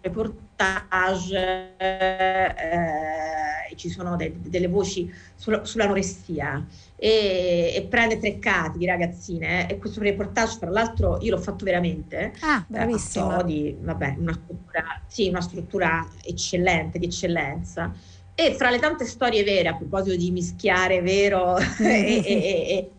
reportage 0.00 1.74
eh, 1.76 3.76
ci 3.76 3.88
sono 3.88 4.16
de- 4.16 4.34
delle 4.38 4.68
voci 4.68 5.12
sul- 5.34 5.60
sull'anoressia 5.64 6.66
e, 6.96 7.72
e, 7.74 7.86
prende 7.88 8.18
tre 8.18 8.38
cati 8.38 8.78
di 8.78 8.86
ragazzine 8.86 9.68
e 9.68 9.78
questo 9.78 10.00
reportage 10.00 10.58
tra 10.58 10.70
l'altro 10.70 11.18
io 11.20 11.34
l'ho 11.34 11.40
fatto 11.40 11.64
veramente. 11.64 12.32
Ah, 12.40 12.64
bravissimo 12.66 13.42
di 13.42 13.76
vabbè, 13.80 14.16
una 14.18 14.32
struttura, 14.32 15.00
sì, 15.06 15.28
una 15.28 15.40
struttura 15.40 16.08
eccellente 16.22 16.98
di 16.98 17.06
eccellenza. 17.06 17.92
E 18.34 18.54
fra 18.54 18.70
le 18.70 18.78
tante 18.78 19.04
storie 19.04 19.44
vere 19.44 19.68
a 19.68 19.76
proposito 19.76 20.16
di 20.16 20.30
mischiare 20.30 21.02
vero 21.02 21.58
e, 21.58 22.22
e, 22.24 22.90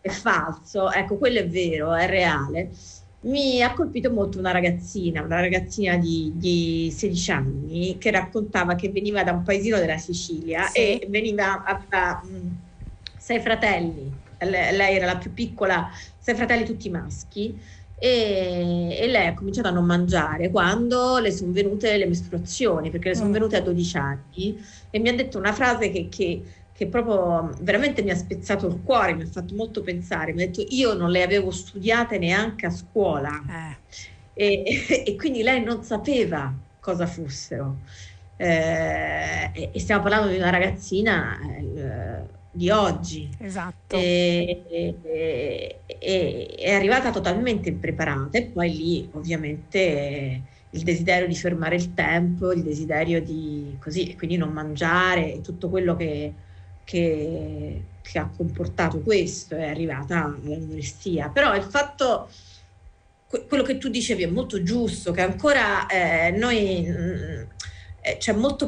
e 0.00 0.10
falso 0.10 0.90
ecco 0.90 1.18
quello 1.18 1.40
è 1.40 1.46
vero 1.46 1.92
è 1.92 2.06
reale 2.06 2.70
mi 3.20 3.62
ha 3.62 3.74
colpito 3.74 4.12
molto 4.12 4.38
una 4.38 4.52
ragazzina, 4.52 5.22
una 5.22 5.40
ragazzina 5.40 5.96
di, 5.96 6.32
di 6.36 6.92
16 6.94 7.30
anni 7.32 7.98
che 7.98 8.10
raccontava 8.10 8.76
che 8.76 8.90
veniva 8.90 9.24
da 9.24 9.32
un 9.32 9.42
paesino 9.42 9.78
della 9.78 9.98
Sicilia 9.98 10.66
sì. 10.66 10.78
e 10.78 11.06
veniva 11.08 11.64
a, 11.64 11.84
a, 11.88 12.22
sei 13.16 13.40
fratelli, 13.40 14.12
lei 14.38 14.96
era 14.96 15.06
la 15.06 15.16
più 15.16 15.32
piccola, 15.34 15.90
sei 16.18 16.36
fratelli 16.36 16.64
tutti 16.64 16.88
maschi 16.90 17.58
e, 18.00 18.96
e, 18.96 19.06
lei 19.08 19.26
ha 19.26 19.34
cominciato 19.34 19.66
a 19.66 19.72
non 19.72 19.84
mangiare 19.84 20.50
quando 20.50 21.18
le 21.18 21.32
sono 21.32 21.50
venute 21.50 21.96
le 21.96 22.06
mestruazioni, 22.06 22.90
perché 22.90 23.08
le 23.08 23.14
sono 23.16 23.30
mm. 23.30 23.32
venute 23.32 23.56
a 23.56 23.60
12 23.60 23.96
anni 23.96 24.64
e 24.90 24.98
mi 25.00 25.08
ha 25.08 25.14
detto 25.14 25.36
una 25.38 25.52
frase 25.52 25.90
che, 25.90 26.08
che, 26.08 26.42
che, 26.78 26.86
proprio 26.86 27.50
veramente 27.60 28.04
mi 28.04 28.10
ha 28.10 28.16
spezzato 28.16 28.68
il 28.68 28.80
cuore, 28.84 29.12
mi 29.12 29.22
ha 29.22 29.26
fatto 29.26 29.52
molto 29.56 29.82
pensare, 29.82 30.32
mi 30.32 30.44
ha 30.44 30.46
detto 30.46 30.64
io 30.68 30.94
non 30.94 31.10
le 31.10 31.24
avevo 31.24 31.50
studiate 31.50 32.18
neanche 32.18 32.66
a 32.66 32.70
scuola 32.70 33.76
eh. 34.32 34.62
e, 34.62 34.86
e, 35.04 35.16
quindi 35.16 35.42
lei 35.42 35.64
non 35.64 35.82
sapeva 35.82 36.54
cosa 36.78 37.06
fossero. 37.06 37.78
Eh, 38.36 39.50
e, 39.52 39.70
e 39.72 39.80
stiamo 39.80 40.02
parlando 40.02 40.28
di 40.28 40.36
una 40.36 40.50
ragazzina... 40.50 41.36
Eh, 41.40 42.36
di 42.50 42.70
oggi. 42.70 43.28
Esatto. 43.38 43.94
E, 43.94 44.64
e, 44.68 45.76
e, 45.86 46.54
è 46.58 46.72
arrivata 46.72 47.10
totalmente 47.12 47.68
impreparata 47.68 48.36
e 48.38 48.46
poi 48.46 48.74
lì 48.74 49.08
ovviamente 49.12 50.42
il 50.70 50.82
desiderio 50.82 51.28
di 51.28 51.36
fermare 51.36 51.76
il 51.76 51.94
tempo, 51.94 52.50
il 52.50 52.62
desiderio 52.62 53.22
di 53.22 53.76
così, 53.78 54.16
quindi 54.16 54.36
non 54.36 54.50
mangiare, 54.50 55.40
tutto 55.40 55.68
quello 55.68 55.94
che, 55.94 56.32
che, 56.88 57.82
che 58.00 58.18
ha 58.18 58.30
comportato 58.34 59.00
questo 59.00 59.54
è 59.54 59.68
arrivata 59.68 60.24
all'anoressia. 60.24 61.28
Però 61.28 61.54
il 61.54 61.64
fatto, 61.64 62.30
quello 63.46 63.62
che 63.62 63.76
tu 63.76 63.90
dicevi 63.90 64.22
è 64.22 64.26
molto 64.26 64.62
giusto, 64.62 65.12
che 65.12 65.20
ancora 65.20 65.86
eh, 65.86 66.30
noi... 66.30 66.86
Mh, 66.88 66.92
mm, 66.92 67.42
eh, 68.00 68.16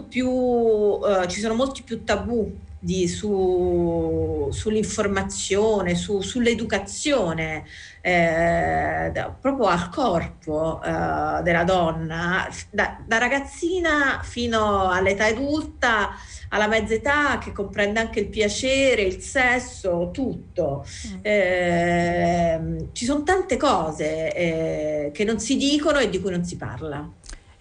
più, 0.07 0.29
uh, 0.29 1.25
ci 1.27 1.41
sono 1.41 1.55
molti 1.55 1.83
più 1.83 2.05
tabù 2.05 2.55
di, 2.83 3.07
su, 3.07 4.49
sull'informazione, 4.51 5.95
su, 5.95 6.23
sull'educazione 6.23 7.65
eh, 8.01 9.11
da, 9.13 9.37
proprio 9.39 9.67
al 9.67 9.91
corpo 9.91 10.81
eh, 10.83 11.43
della 11.43 11.65
donna, 11.65 12.49
da, 12.71 12.99
da, 13.05 13.19
ragazzina 13.19 14.21
fino 14.23 14.89
all'età 14.89 15.27
adulta, 15.27 16.09
alla 16.49 16.67
mezza 16.67 16.95
età 16.95 17.39
che 17.39 17.53
comprende 17.53 18.01
anche 18.01 18.21
il 18.21 18.29
piacere, 18.29 19.03
il 19.03 19.21
sesso, 19.21 20.09
tutto. 20.11 20.85
Eh, 21.21 22.89
ci 22.93 23.05
sono 23.05 23.23
tante 23.23 23.59
cose 23.59 24.35
eh, 24.35 25.11
che 25.13 25.25
non 25.25 25.39
si 25.39 25.59
dicono 25.59 25.99
e 25.99 26.09
di 26.09 26.19
cui 26.19 26.31
non 26.31 26.45
si 26.45 26.57
parla. 26.57 27.09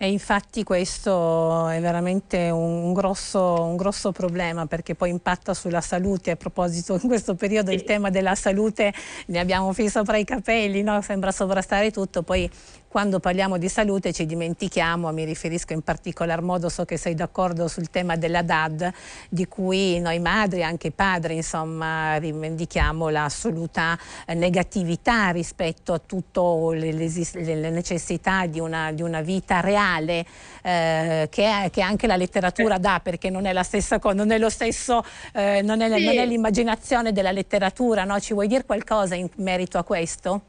E 0.02 0.10
infatti 0.10 0.64
questo 0.64 1.68
è 1.68 1.82
veramente 1.82 2.50
un 2.50 2.94
grosso, 2.94 3.64
un 3.64 3.76
grosso, 3.76 4.14
problema 4.14 4.66
perché 4.66 4.96
poi 4.96 5.10
impatta 5.10 5.54
sulla 5.54 5.82
salute. 5.82 6.32
A 6.32 6.36
proposito, 6.38 6.94
in 6.94 7.10
questo 7.10 7.36
periodo 7.36 7.72
il 7.72 7.84
tema 7.84 8.10
della 8.10 8.34
salute 8.34 8.94
ne 9.26 9.40
abbiamo 9.40 9.74
fin 9.74 9.90
sopra 9.90 10.16
i 10.16 10.24
capelli, 10.24 10.84
no? 10.84 11.02
sembra 11.02 11.34
sovrastare 11.34 11.92
tutto, 11.92 12.24
poi 12.24 12.50
quando 12.90 13.20
parliamo 13.20 13.60
di 13.60 13.70
salute 13.70 14.12
ci 14.12 14.26
dimentichiamo, 14.26 15.12
mi 15.12 15.24
riferisco 15.24 15.74
in 15.74 15.84
particolar 15.84 16.42
modo, 16.42 16.70
so 16.70 16.86
che 16.86 16.98
sei 16.98 17.14
d'accordo 17.14 17.68
sul 17.68 17.92
tema 17.92 18.16
della 18.16 18.42
DAD, 18.42 18.92
di 19.30 19.48
cui 19.48 20.00
noi 20.00 20.18
madri, 20.20 20.64
anche 20.64 20.90
padri, 20.90 21.36
insomma, 21.36 22.18
rivendichiamo 22.18 23.10
l'assoluta 23.10 23.98
negatività 24.34 25.30
rispetto 25.30 25.94
a 25.94 26.02
tutte 26.04 26.42
le, 26.74 26.92
le, 26.92 27.70
necessità 27.70 28.48
di 28.48 28.60
una, 28.60 28.92
di 28.92 29.04
una 29.04 29.22
vita 29.22 29.60
reale 29.60 30.26
eh, 30.64 31.28
che, 31.30 31.70
che, 31.72 31.82
anche 31.82 32.08
la 32.08 32.16
letteratura 32.16 32.80
dà, 32.80 33.00
perché 33.04 33.30
non 33.30 33.46
è, 33.46 33.54
la 33.54 33.64
stessa, 33.64 34.00
non 34.14 34.32
è 34.32 34.40
lo 34.40 34.50
stesso, 34.50 35.04
eh, 35.34 35.62
non 35.62 35.82
è, 35.82 35.96
sì. 35.96 36.16
è 36.16 36.26
l'immaginazione 36.26 37.12
della 37.12 37.32
letteratura, 37.32 38.04
no? 38.04 38.20
Ci 38.20 38.34
vuoi 38.34 38.48
dire 38.48 38.66
qualcosa 38.66 39.14
in 39.14 39.30
merito 39.36 39.78
a 39.78 39.84
questo? 39.84 40.49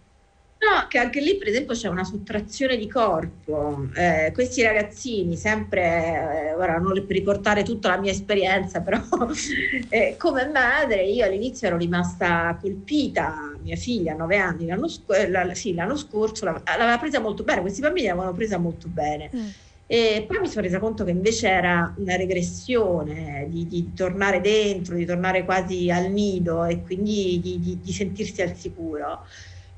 No, 0.62 0.86
che 0.88 0.98
anche 0.98 1.20
lì 1.20 1.38
per 1.38 1.48
esempio 1.48 1.74
c'è 1.74 1.88
una 1.88 2.04
sottrazione 2.04 2.76
di 2.76 2.86
corpo. 2.86 3.88
Eh, 3.94 4.30
questi 4.34 4.60
ragazzini, 4.62 5.34
sempre, 5.34 6.50
eh, 6.50 6.54
ora 6.54 6.76
non 6.76 6.92
per 6.92 7.16
riportare 7.16 7.62
tutta 7.62 7.88
la 7.88 7.96
mia 7.96 8.10
esperienza, 8.10 8.82
però 8.82 9.00
eh, 9.88 10.16
come 10.18 10.48
madre 10.48 11.04
io 11.06 11.24
all'inizio 11.24 11.66
ero 11.66 11.78
rimasta 11.78 12.58
colpita, 12.60 13.56
mia 13.62 13.76
figlia 13.76 14.12
a 14.12 14.16
nove 14.16 14.36
anni, 14.36 14.66
l'anno, 14.66 14.86
sc- 14.86 15.28
la, 15.30 15.54
sì, 15.54 15.72
l'anno 15.72 15.96
scorso 15.96 16.44
l'aveva 16.44 16.98
presa 16.98 17.20
molto 17.20 17.42
bene, 17.42 17.62
questi 17.62 17.80
bambini 17.80 18.08
l'avevano 18.08 18.34
presa 18.34 18.58
molto 18.58 18.88
bene. 18.88 19.30
Mm. 19.34 19.48
E 19.86 20.24
poi 20.28 20.40
mi 20.40 20.46
sono 20.46 20.60
resa 20.62 20.78
conto 20.78 21.04
che 21.04 21.10
invece 21.10 21.48
era 21.48 21.92
una 21.96 22.16
regressione 22.16 23.46
di, 23.48 23.66
di 23.66 23.92
tornare 23.94 24.40
dentro, 24.40 24.94
di 24.94 25.04
tornare 25.06 25.44
quasi 25.44 25.90
al 25.90 26.10
nido 26.12 26.64
e 26.64 26.82
quindi 26.82 27.40
di, 27.42 27.58
di, 27.58 27.80
di 27.80 27.92
sentirsi 27.92 28.42
al 28.42 28.54
sicuro. 28.54 29.24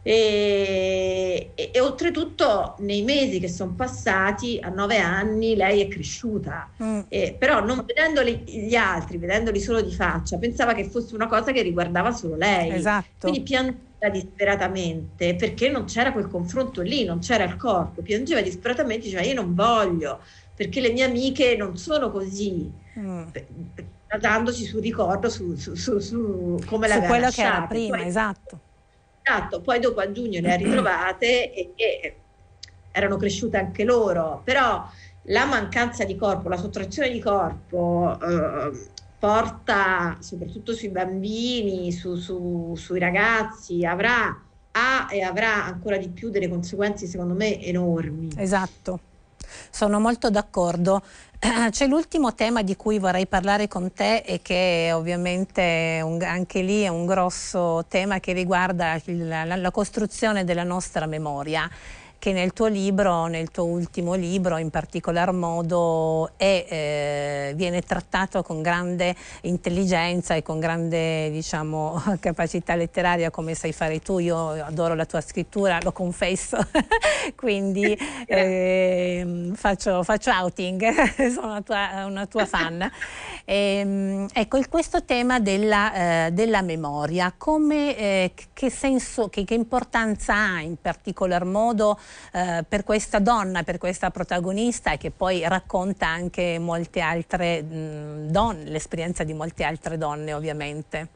E, 0.04 1.52
e, 1.54 1.71
e, 1.73 1.80
oltretutto 1.80 2.75
nei 2.78 3.02
mesi 3.02 3.38
che 3.38 3.49
sono 3.49 3.73
passati, 3.75 4.59
a 4.61 4.68
nove 4.68 4.99
anni, 4.99 5.54
lei 5.54 5.80
è 5.80 5.87
cresciuta, 5.87 6.68
mm. 6.82 7.00
e, 7.09 7.37
però 7.38 7.64
non 7.64 7.85
vedendoli 7.87 8.42
gli 8.44 8.75
altri, 8.75 9.18
vedendoli 9.18 9.61
solo 9.61 9.80
di 9.80 9.92
faccia, 9.92 10.38
pensava 10.38 10.75
che 10.75 10.88
fosse 10.88 11.14
una 11.14 11.28
cosa 11.28 11.52
che 11.52 11.62
riguardava 11.62 12.11
solo 12.11 12.35
lei. 12.35 12.71
Esatto. 12.71 13.28
Quindi 13.28 13.42
piangeva 13.42 14.09
disperatamente 14.11 15.37
perché 15.37 15.68
non 15.68 15.85
c'era 15.85 16.11
quel 16.11 16.26
confronto 16.26 16.80
lì, 16.82 17.04
non 17.04 17.21
c'era 17.21 17.44
il 17.44 17.54
corpo, 17.56 18.02
piangeva 18.02 18.40
disperatamente, 18.40 19.04
diceva 19.04 19.23
io 19.23 19.35
non 19.35 19.54
voglio, 19.54 20.18
perché 20.56 20.80
le 20.80 20.90
mie 20.90 21.04
amiche 21.04 21.54
non 21.56 21.76
sono 21.76 22.11
così. 22.11 22.71
Mm 22.99 23.23
basandosi 24.12 24.66
sul 24.66 24.82
ricordo 24.82 25.30
su, 25.30 25.56
su, 25.56 25.75
su, 25.75 25.99
su 25.99 26.59
come 26.66 26.87
la 26.87 26.97
Su 26.97 27.00
quello 27.00 27.25
lasciata. 27.25 27.50
che 27.50 27.56
era 27.56 27.66
prima, 27.66 27.97
Poi, 27.97 28.06
esatto 28.06 28.61
Esatto, 29.23 29.61
poi 29.61 29.79
dopo 29.79 30.00
a 30.00 30.11
giugno 30.11 30.41
le 30.41 30.52
ha 30.52 30.57
ritrovate 30.57 31.52
e, 31.52 31.73
e 31.76 32.17
erano 32.91 33.17
cresciute 33.17 33.57
anche 33.57 33.85
loro, 33.85 34.43
però 34.45 34.85
la 35.26 35.45
mancanza 35.47 36.05
di 36.05 36.17
corpo, 36.17 36.49
la 36.49 36.57
sottrazione 36.57 37.11
di 37.11 37.21
corpo 37.21 38.19
eh, 38.21 38.71
porta 39.19 40.17
soprattutto 40.19 40.75
sui 40.75 40.88
bambini, 40.88 41.93
su, 41.93 42.17
su, 42.17 42.75
sui 42.76 42.99
ragazzi, 42.99 43.85
avrà, 43.85 44.37
ha 44.73 45.07
e 45.11 45.23
avrà 45.23 45.64
ancora 45.64 45.97
di 45.97 46.09
più 46.09 46.29
delle 46.31 46.49
conseguenze 46.49 47.07
secondo 47.07 47.35
me 47.35 47.62
enormi. 47.62 48.31
Esatto. 48.37 48.99
Sono 49.71 50.00
molto 50.00 50.30
d'accordo. 50.30 51.02
C'è 51.71 51.87
l'ultimo 51.87 52.35
tema 52.35 52.62
di 52.62 52.76
cui 52.76 52.99
vorrei 52.99 53.26
parlare 53.26 53.68
con 53.68 53.92
te 53.92 54.18
e 54.18 54.40
che 54.42 54.90
ovviamente 54.94 56.00
un, 56.02 56.23
anche 56.23 56.62
lì 56.62 56.82
è 56.82 56.88
un 56.88 57.06
grosso 57.06 57.85
tema 57.88 58.21
che 58.21 58.32
riguarda 58.32 59.00
il, 59.06 59.26
la, 59.26 59.56
la 59.56 59.71
costruzione 59.71 60.44
della 60.44 60.64
nostra 60.64 61.06
memoria 61.06 61.68
che 62.23 62.31
nel 62.31 62.52
tuo 62.52 62.69
libro, 62.69 63.26
nel 63.26 63.50
tuo 63.50 63.64
ultimo 63.64 64.14
libro 64.14 64.57
in 64.57 64.71
particolar 64.71 65.33
modo, 65.33 66.31
è, 66.37 66.67
eh, 66.69 67.52
viene 67.57 67.81
trattato 67.81 68.45
con 68.45 68.62
grande 68.62 69.12
intelligenza 69.41 70.37
e 70.37 70.43
con 70.43 70.61
grande 70.61 71.33
diciamo, 71.33 72.00
capacità 72.21 72.76
letteraria 72.76 73.33
come 73.33 73.55
sai 73.55 73.73
fare 73.73 73.99
tu. 73.99 74.20
Io 74.20 74.51
adoro 74.51 74.94
la 74.94 75.05
tua 75.05 75.20
scrittura, 75.20 75.81
lo 75.83 75.90
confesso, 75.90 76.59
quindi 77.35 77.90
eh, 78.29 79.51
faccio, 79.55 80.05
faccio, 80.05 80.31
outing, 80.31 81.29
sono 81.29 81.49
una 81.49 81.62
tua, 81.62 82.05
una 82.07 82.27
tua 82.27 82.46
fan. 82.46 82.88
E, 83.44 83.55
ehm, 83.55 84.29
ecco, 84.33 84.61
questo 84.68 85.05
tema 85.05 85.40
della, 85.40 86.27
eh, 86.27 86.31
della 86.31 86.62
memoria, 86.62 87.35
come, 87.37 87.96
eh, 87.96 88.33
che 88.53 88.70
senso, 88.70 89.29
che, 89.29 89.42
che 89.42 89.55
importanza 89.55 90.37
ha 90.37 90.61
in 90.61 90.77
particolar 90.81 91.44
modo 91.44 91.99
eh, 92.33 92.64
per 92.66 92.85
questa 92.85 93.18
donna, 93.18 93.62
per 93.62 93.79
questa 93.79 94.11
protagonista 94.11 94.92
e 94.92 94.98
che 94.98 95.11
poi 95.11 95.46
racconta 95.46 96.07
anche 96.07 96.59
molte 96.59 97.01
altre 97.01 97.62
mh, 97.62 98.31
donne, 98.31 98.64
l'esperienza 98.64 99.25
di 99.25 99.35
molte 99.35 99.64
altre 99.64 99.98
donne 99.98 100.33
ovviamente. 100.33 101.09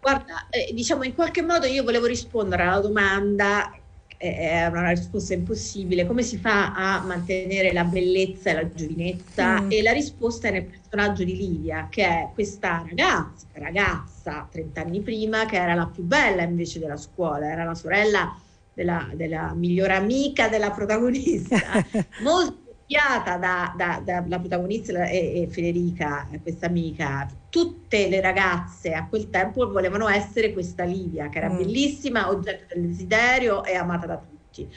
Guarda, 0.00 0.46
eh, 0.50 0.72
diciamo 0.72 1.02
in 1.02 1.14
qualche 1.14 1.42
modo 1.42 1.66
io 1.66 1.82
volevo 1.82 2.06
rispondere 2.06 2.62
alla 2.62 2.80
domanda 2.80 3.70
è 4.18 4.66
una 4.66 4.90
risposta 4.90 5.34
impossibile. 5.34 6.06
Come 6.06 6.22
si 6.22 6.38
fa 6.38 6.72
a 6.74 7.00
mantenere 7.00 7.72
la 7.72 7.84
bellezza 7.84 8.50
e 8.50 8.54
la 8.54 8.72
giovinezza? 8.72 9.60
Mm. 9.60 9.70
E 9.70 9.82
la 9.82 9.92
risposta 9.92 10.48
è 10.48 10.52
nel 10.52 10.64
personaggio 10.64 11.24
di 11.24 11.36
Livia, 11.36 11.88
che 11.90 12.04
è 12.04 12.28
questa 12.32 12.84
ragazza, 12.88 13.46
ragazza 13.52 14.48
30 14.50 14.80
anni 14.80 15.00
prima, 15.00 15.44
che 15.46 15.56
era 15.56 15.74
la 15.74 15.86
più 15.86 16.02
bella 16.02 16.42
invece 16.42 16.78
della 16.78 16.96
scuola, 16.96 17.50
era 17.50 17.64
la 17.64 17.74
sorella 17.74 18.34
della, 18.76 19.08
della 19.14 19.54
migliore 19.54 19.94
amica 19.94 20.48
della 20.48 20.70
protagonista, 20.70 21.56
molto 22.20 22.64
odiata 22.84 23.38
dalla 23.38 23.74
da, 23.74 24.02
da, 24.04 24.20
da 24.20 24.38
protagonista 24.38 25.06
e, 25.06 25.40
e 25.40 25.48
Federica, 25.48 26.28
questa 26.42 26.66
amica. 26.66 27.26
Tutte 27.48 28.06
le 28.08 28.20
ragazze 28.20 28.92
a 28.92 29.06
quel 29.06 29.30
tempo 29.30 29.70
volevano 29.70 30.08
essere 30.08 30.52
questa 30.52 30.84
Livia, 30.84 31.30
che 31.30 31.38
era 31.38 31.48
mm. 31.48 31.56
bellissima, 31.56 32.28
oggetto 32.28 32.74
del 32.74 32.88
desiderio 32.88 33.64
e 33.64 33.74
amata 33.74 34.06
da 34.06 34.18
tutti. 34.18 34.68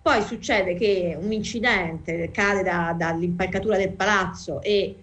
Poi 0.00 0.22
succede 0.22 0.74
che 0.74 1.16
un 1.20 1.30
incidente 1.30 2.30
cade 2.30 2.62
da, 2.62 2.94
dall'impalcatura 2.96 3.76
del 3.76 3.92
palazzo 3.92 4.62
e 4.62 4.96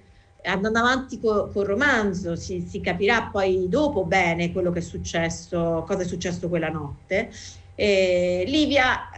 andando 0.43 0.79
avanti 0.79 1.19
co, 1.19 1.49
col 1.53 1.65
romanzo 1.65 2.35
si, 2.35 2.61
si, 2.61 2.81
capirà 2.81 3.29
poi 3.31 3.67
dopo 3.69 4.05
bene 4.05 4.51
quello 4.51 4.71
che 4.71 4.79
è 4.79 4.81
successo, 4.81 5.83
cosa 5.85 6.01
è 6.01 6.05
successo 6.05 6.49
quella 6.49 6.69
notte 6.69 7.29
eh, 7.79 8.43
Livia 8.45 9.09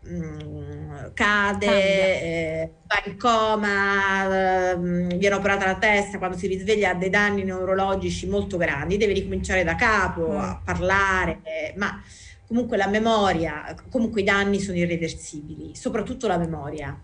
mh, 0.00 0.14
mm, 0.14 1.06
cade, 1.12 1.66
eh, 1.66 2.72
va 2.86 3.02
in 3.04 3.18
coma, 3.18 4.74
mh, 4.74 4.80
mm, 4.80 5.08
viene 5.18 5.34
operata 5.34 5.66
la 5.66 5.76
testa, 5.76 6.16
quando 6.16 6.38
si 6.38 6.46
risveglia 6.46 6.90
ha 6.90 6.94
dei 6.94 7.10
danni 7.10 7.44
neurologici 7.44 8.26
molto 8.26 8.56
grandi, 8.56 8.96
deve 8.96 9.12
ricominciare 9.12 9.62
da 9.62 9.74
capo 9.74 10.30
mm. 10.30 10.38
a 10.38 10.60
parlare, 10.64 11.40
eh, 11.42 11.74
ma 11.76 12.02
comunque 12.46 12.78
la 12.78 12.88
memoria, 12.88 13.76
comunque 13.90 14.22
i 14.22 14.24
danni 14.24 14.58
sono 14.58 14.78
irreversibili, 14.78 15.74
soprattutto 15.74 16.26
la 16.26 16.38
memoria. 16.38 16.98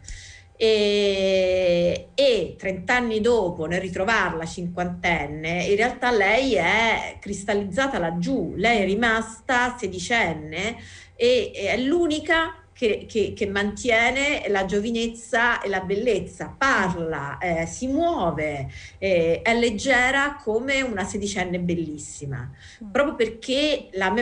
E, 0.58 2.08
e 2.14 2.54
30 2.58 2.94
anni 2.94 3.20
dopo, 3.20 3.66
nel 3.66 3.80
ritrovarla 3.80 4.46
cinquantenne, 4.46 5.64
in 5.64 5.76
realtà 5.76 6.10
lei 6.10 6.54
è 6.54 7.18
cristallizzata 7.20 7.98
laggiù, 7.98 8.54
lei 8.56 8.82
è 8.82 8.84
rimasta 8.84 9.76
sedicenne 9.78 10.76
e, 11.14 11.52
e 11.54 11.68
è 11.68 11.76
l'unica 11.76 12.66
che, 12.76 13.06
che, 13.08 13.32
che, 13.34 13.46
mantiene 13.46 14.44
la 14.48 14.66
giovinezza 14.66 15.62
e 15.62 15.68
la 15.68 15.80
bellezza, 15.80 16.54
parla, 16.56 17.38
eh, 17.38 17.64
si 17.64 17.86
muove, 17.86 18.68
eh, 18.98 19.40
è 19.42 19.58
leggera 19.58 20.36
come 20.42 20.82
una 20.82 21.04
sedicenne 21.04 21.58
bellissima, 21.58 22.50
mm. 22.84 22.90
proprio 22.90 23.14
perché 23.14 23.88
la, 23.92 24.12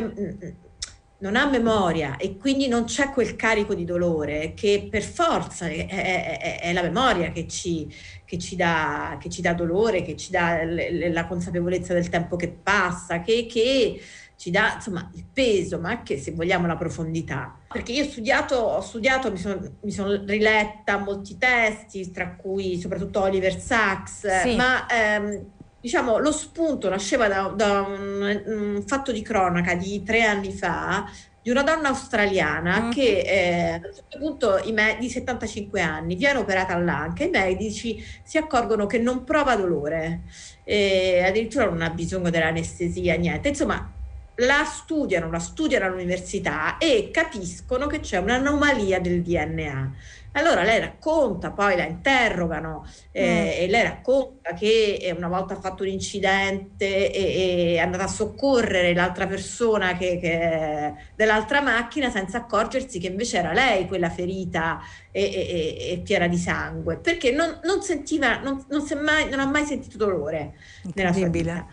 non 1.24 1.36
ha 1.36 1.48
memoria 1.48 2.18
e 2.18 2.36
quindi 2.36 2.68
non 2.68 2.84
c'è 2.84 3.08
quel 3.08 3.34
carico 3.34 3.74
di 3.74 3.86
dolore 3.86 4.52
che 4.52 4.88
per 4.90 5.02
forza 5.02 5.66
è, 5.66 5.86
è, 5.86 6.60
è 6.60 6.72
la 6.74 6.82
memoria 6.82 7.32
che 7.32 7.48
ci, 7.48 7.90
che, 8.26 8.36
ci 8.36 8.56
dà, 8.56 9.16
che 9.18 9.30
ci, 9.30 9.40
dà, 9.40 9.54
dolore, 9.54 10.02
che 10.02 10.16
ci 10.16 10.30
dà 10.30 10.62
l- 10.62 11.10
la 11.10 11.26
consapevolezza 11.26 11.94
del 11.94 12.10
tempo 12.10 12.36
che 12.36 12.48
passa, 12.48 13.22
che, 13.22 13.46
che, 13.46 14.02
ci 14.36 14.50
dà 14.50 14.74
insomma 14.74 15.10
il 15.14 15.24
peso, 15.32 15.78
ma 15.78 15.90
anche 15.90 16.18
se 16.18 16.32
vogliamo 16.32 16.66
la 16.66 16.76
profondità. 16.76 17.56
Perché 17.68 17.92
io 17.92 18.04
ho 18.04 18.08
studiato, 18.08 18.56
ho 18.56 18.80
studiato 18.82 19.30
mi 19.30 19.38
sono 19.38 19.72
son 19.86 20.26
riletta 20.26 20.98
molti 20.98 21.38
testi, 21.38 22.10
tra 22.10 22.34
cui 22.34 22.78
soprattutto 22.78 23.22
Oliver 23.22 23.58
Sacks, 23.58 24.42
sì. 24.42 24.56
ma 24.56 24.86
ehm, 24.86 25.46
diciamo, 25.84 26.16
lo 26.16 26.32
spunto 26.32 26.88
nasceva 26.88 27.28
da, 27.28 27.52
da 27.54 27.82
un, 27.82 28.42
un, 28.46 28.82
fatto 28.86 29.12
di 29.12 29.20
cronaca 29.20 29.74
di 29.74 30.02
tre 30.02 30.22
anni 30.22 30.50
fa 30.50 31.06
di 31.42 31.50
una 31.50 31.62
donna 31.62 31.88
australiana 31.88 32.84
mm. 32.84 32.90
che 32.90 33.18
eh, 33.18 33.72
a 33.72 33.74
un 33.74 33.92
certo 33.94 34.18
punto 34.18 34.62
me- 34.72 34.96
di 34.98 35.10
75 35.10 35.82
anni 35.82 36.14
viene 36.14 36.38
operata 36.38 36.72
all'anca 36.72 37.22
e 37.22 37.26
i 37.26 37.30
medici 37.30 38.02
si 38.22 38.38
accorgono 38.38 38.86
che 38.86 38.96
non 38.96 39.24
prova 39.24 39.56
dolore, 39.56 40.22
e 40.64 41.22
addirittura 41.22 41.66
non 41.66 41.82
ha 41.82 41.90
bisogno 41.90 42.30
dell'anestesia, 42.30 43.16
niente. 43.16 43.48
Insomma, 43.48 43.92
la 44.36 44.64
studiano, 44.64 45.30
la 45.30 45.38
studiano 45.38 45.84
all'università 45.84 46.78
e 46.78 47.10
capiscono 47.12 47.86
che 47.88 48.00
c'è 48.00 48.16
un'anomalia 48.16 49.00
del 49.00 49.20
DNA. 49.20 49.92
Allora 50.36 50.62
lei 50.62 50.80
racconta, 50.80 51.52
poi 51.52 51.76
la 51.76 51.84
interrogano 51.84 52.84
eh, 53.12 53.22
mm. 53.22 53.62
e 53.62 53.66
lei 53.68 53.82
racconta 53.84 54.52
che 54.52 54.98
eh, 55.00 55.12
una 55.12 55.28
volta 55.28 55.54
ha 55.54 55.60
fatto 55.60 55.84
un 55.84 55.88
incidente 55.88 57.12
e, 57.12 57.22
e 57.22 57.74
è 57.74 57.78
andata 57.78 58.04
a 58.04 58.08
soccorrere 58.08 58.94
l'altra 58.94 59.28
persona 59.28 59.96
che, 59.96 60.18
che, 60.18 60.94
dell'altra 61.14 61.60
macchina 61.60 62.10
senza 62.10 62.38
accorgersi 62.38 62.98
che 62.98 63.06
invece 63.06 63.38
era 63.38 63.52
lei 63.52 63.86
quella 63.86 64.10
ferita 64.10 64.80
e, 65.12 65.22
e, 65.22 65.92
e 65.92 66.00
piena 66.02 66.26
di 66.26 66.36
sangue, 66.36 66.96
perché 66.96 67.30
non, 67.30 67.60
non 67.62 67.80
sentiva, 67.82 68.40
non, 68.40 68.64
non, 68.68 68.84
mai, 69.02 69.28
non, 69.28 69.38
ha 69.38 69.46
mai 69.46 69.64
sentito 69.64 69.96
dolore 69.96 70.54
nella 70.94 71.12
sua 71.12 71.28
vita. 71.28 71.64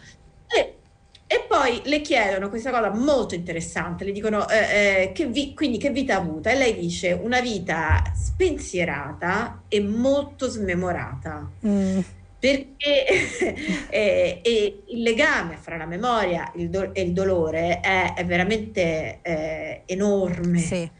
E, 0.45 0.80
e 1.31 1.45
poi 1.47 1.81
le 1.85 2.01
chiedono 2.01 2.49
questa 2.49 2.71
cosa 2.71 2.89
molto 2.93 3.35
interessante, 3.35 4.03
le 4.03 4.11
dicono 4.11 4.49
eh, 4.49 4.57
eh, 5.03 5.11
che 5.13 5.27
vi, 5.27 5.53
quindi 5.53 5.77
che 5.77 5.89
vita 5.89 6.15
ha 6.15 6.17
avuta 6.17 6.51
e 6.51 6.57
lei 6.57 6.77
dice 6.77 7.13
una 7.13 7.39
vita 7.39 8.03
spensierata 8.13 9.63
e 9.69 9.79
molto 9.79 10.49
smemorata. 10.49 11.49
Mm. 11.65 11.99
Perché 12.37 13.05
eh, 13.89 14.41
il 14.89 15.01
legame 15.01 15.55
fra 15.55 15.77
la 15.77 15.85
memoria 15.85 16.51
il 16.55 16.69
do- 16.69 16.93
e 16.93 17.01
il 17.01 17.13
dolore 17.13 17.79
è, 17.79 18.13
è 18.13 18.25
veramente 18.25 19.19
eh, 19.21 19.83
enorme. 19.85 20.57
Sì. 20.59 20.91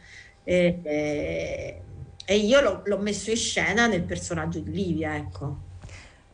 e 0.46 1.82
io 2.26 2.62
l'ho, 2.62 2.84
l'ho 2.86 2.98
messo 3.00 3.32
in 3.32 3.36
scena 3.36 3.86
nel 3.88 4.04
personaggio 4.04 4.60
di 4.60 4.72
Livia, 4.72 5.14
ecco. 5.14 5.71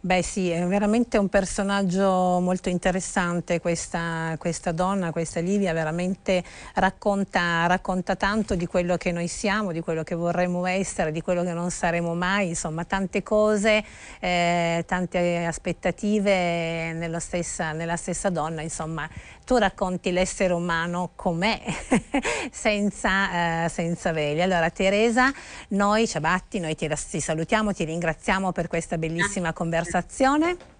Beh 0.07 0.21
sì, 0.23 0.49
è 0.51 0.65
veramente 0.65 1.17
un 1.17 1.27
personaggio 1.27 2.39
molto 2.39 2.69
interessante 2.69 3.59
questa, 3.59 4.35
questa 4.39 4.71
donna, 4.71 5.11
questa 5.11 5.41
Livia, 5.41 5.73
veramente 5.73 6.45
racconta, 6.75 7.65
racconta, 7.67 8.15
tanto 8.15 8.55
di 8.55 8.65
quello 8.67 8.95
che 8.95 9.11
noi 9.11 9.27
siamo, 9.27 9.73
di 9.73 9.81
quello 9.81 10.03
che 10.03 10.15
vorremmo 10.15 10.65
essere, 10.65 11.11
di 11.11 11.19
quello 11.21 11.43
che 11.43 11.51
non 11.51 11.71
saremo 11.71 12.15
mai, 12.15 12.47
insomma 12.47 12.85
tante 12.85 13.21
cose, 13.21 13.83
eh, 14.21 14.85
tante 14.87 15.43
aspettative 15.43 16.93
nella 16.93 17.19
stessa, 17.19 17.73
nella 17.73 17.97
stessa 17.97 18.29
donna, 18.29 18.61
insomma 18.61 19.09
tu 19.47 19.55
racconti 19.55 20.11
l'essere 20.11 20.51
umano 20.51 21.11
com'è, 21.15 21.57
senza, 22.51 23.63
eh, 23.63 23.69
senza 23.69 24.11
veli. 24.11 24.41
Allora 24.41 24.69
Teresa, 24.71 25.31
noi 25.69 26.05
Ciabatti, 26.05 26.59
noi 26.59 26.75
ti, 26.75 26.85
ti 27.09 27.21
salutiamo, 27.21 27.71
ti 27.71 27.85
ringraziamo 27.85 28.51
per 28.51 28.67
questa 28.67 28.97
bellissima 28.97 29.53
conversazione. 29.53 30.76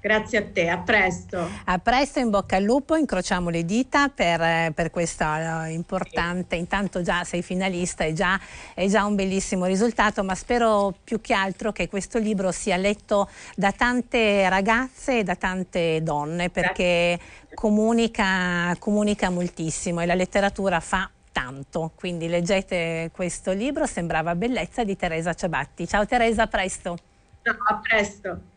Grazie 0.00 0.38
a 0.38 0.44
te, 0.44 0.68
a 0.68 0.78
presto. 0.78 1.44
A 1.64 1.78
presto, 1.78 2.20
in 2.20 2.30
bocca 2.30 2.54
al 2.54 2.62
lupo, 2.62 2.94
incrociamo 2.94 3.50
le 3.50 3.64
dita 3.64 4.08
per, 4.08 4.72
per 4.72 4.90
questa 4.90 5.64
uh, 5.64 5.70
importante, 5.70 6.54
intanto 6.54 7.02
già 7.02 7.24
sei 7.24 7.42
finalista, 7.42 8.04
è 8.04 8.12
già, 8.12 8.38
è 8.74 8.86
già, 8.86 9.04
un 9.04 9.16
bellissimo 9.16 9.64
risultato, 9.64 10.22
ma 10.22 10.36
spero 10.36 10.94
più 11.02 11.20
che 11.20 11.34
altro 11.34 11.72
che 11.72 11.88
questo 11.88 12.18
libro 12.18 12.52
sia 12.52 12.76
letto 12.76 13.28
da 13.56 13.72
tante 13.72 14.48
ragazze 14.48 15.18
e 15.18 15.22
da 15.24 15.34
tante 15.34 16.00
donne 16.02 16.48
perché 16.48 17.18
comunica, 17.54 18.76
comunica 18.78 19.30
moltissimo 19.30 20.00
e 20.00 20.06
la 20.06 20.14
letteratura 20.14 20.78
fa 20.78 21.10
tanto, 21.32 21.90
quindi 21.96 22.28
leggete 22.28 23.10
questo 23.12 23.52
libro, 23.52 23.84
Sembrava 23.86 24.36
bellezza 24.36 24.84
di 24.84 24.96
Teresa 24.96 25.34
Ciabatti. 25.34 25.88
Ciao 25.88 26.06
Teresa, 26.06 26.42
a 26.42 26.46
presto. 26.46 26.96
Ciao, 27.42 27.56
a 27.66 27.80
presto. 27.82 28.56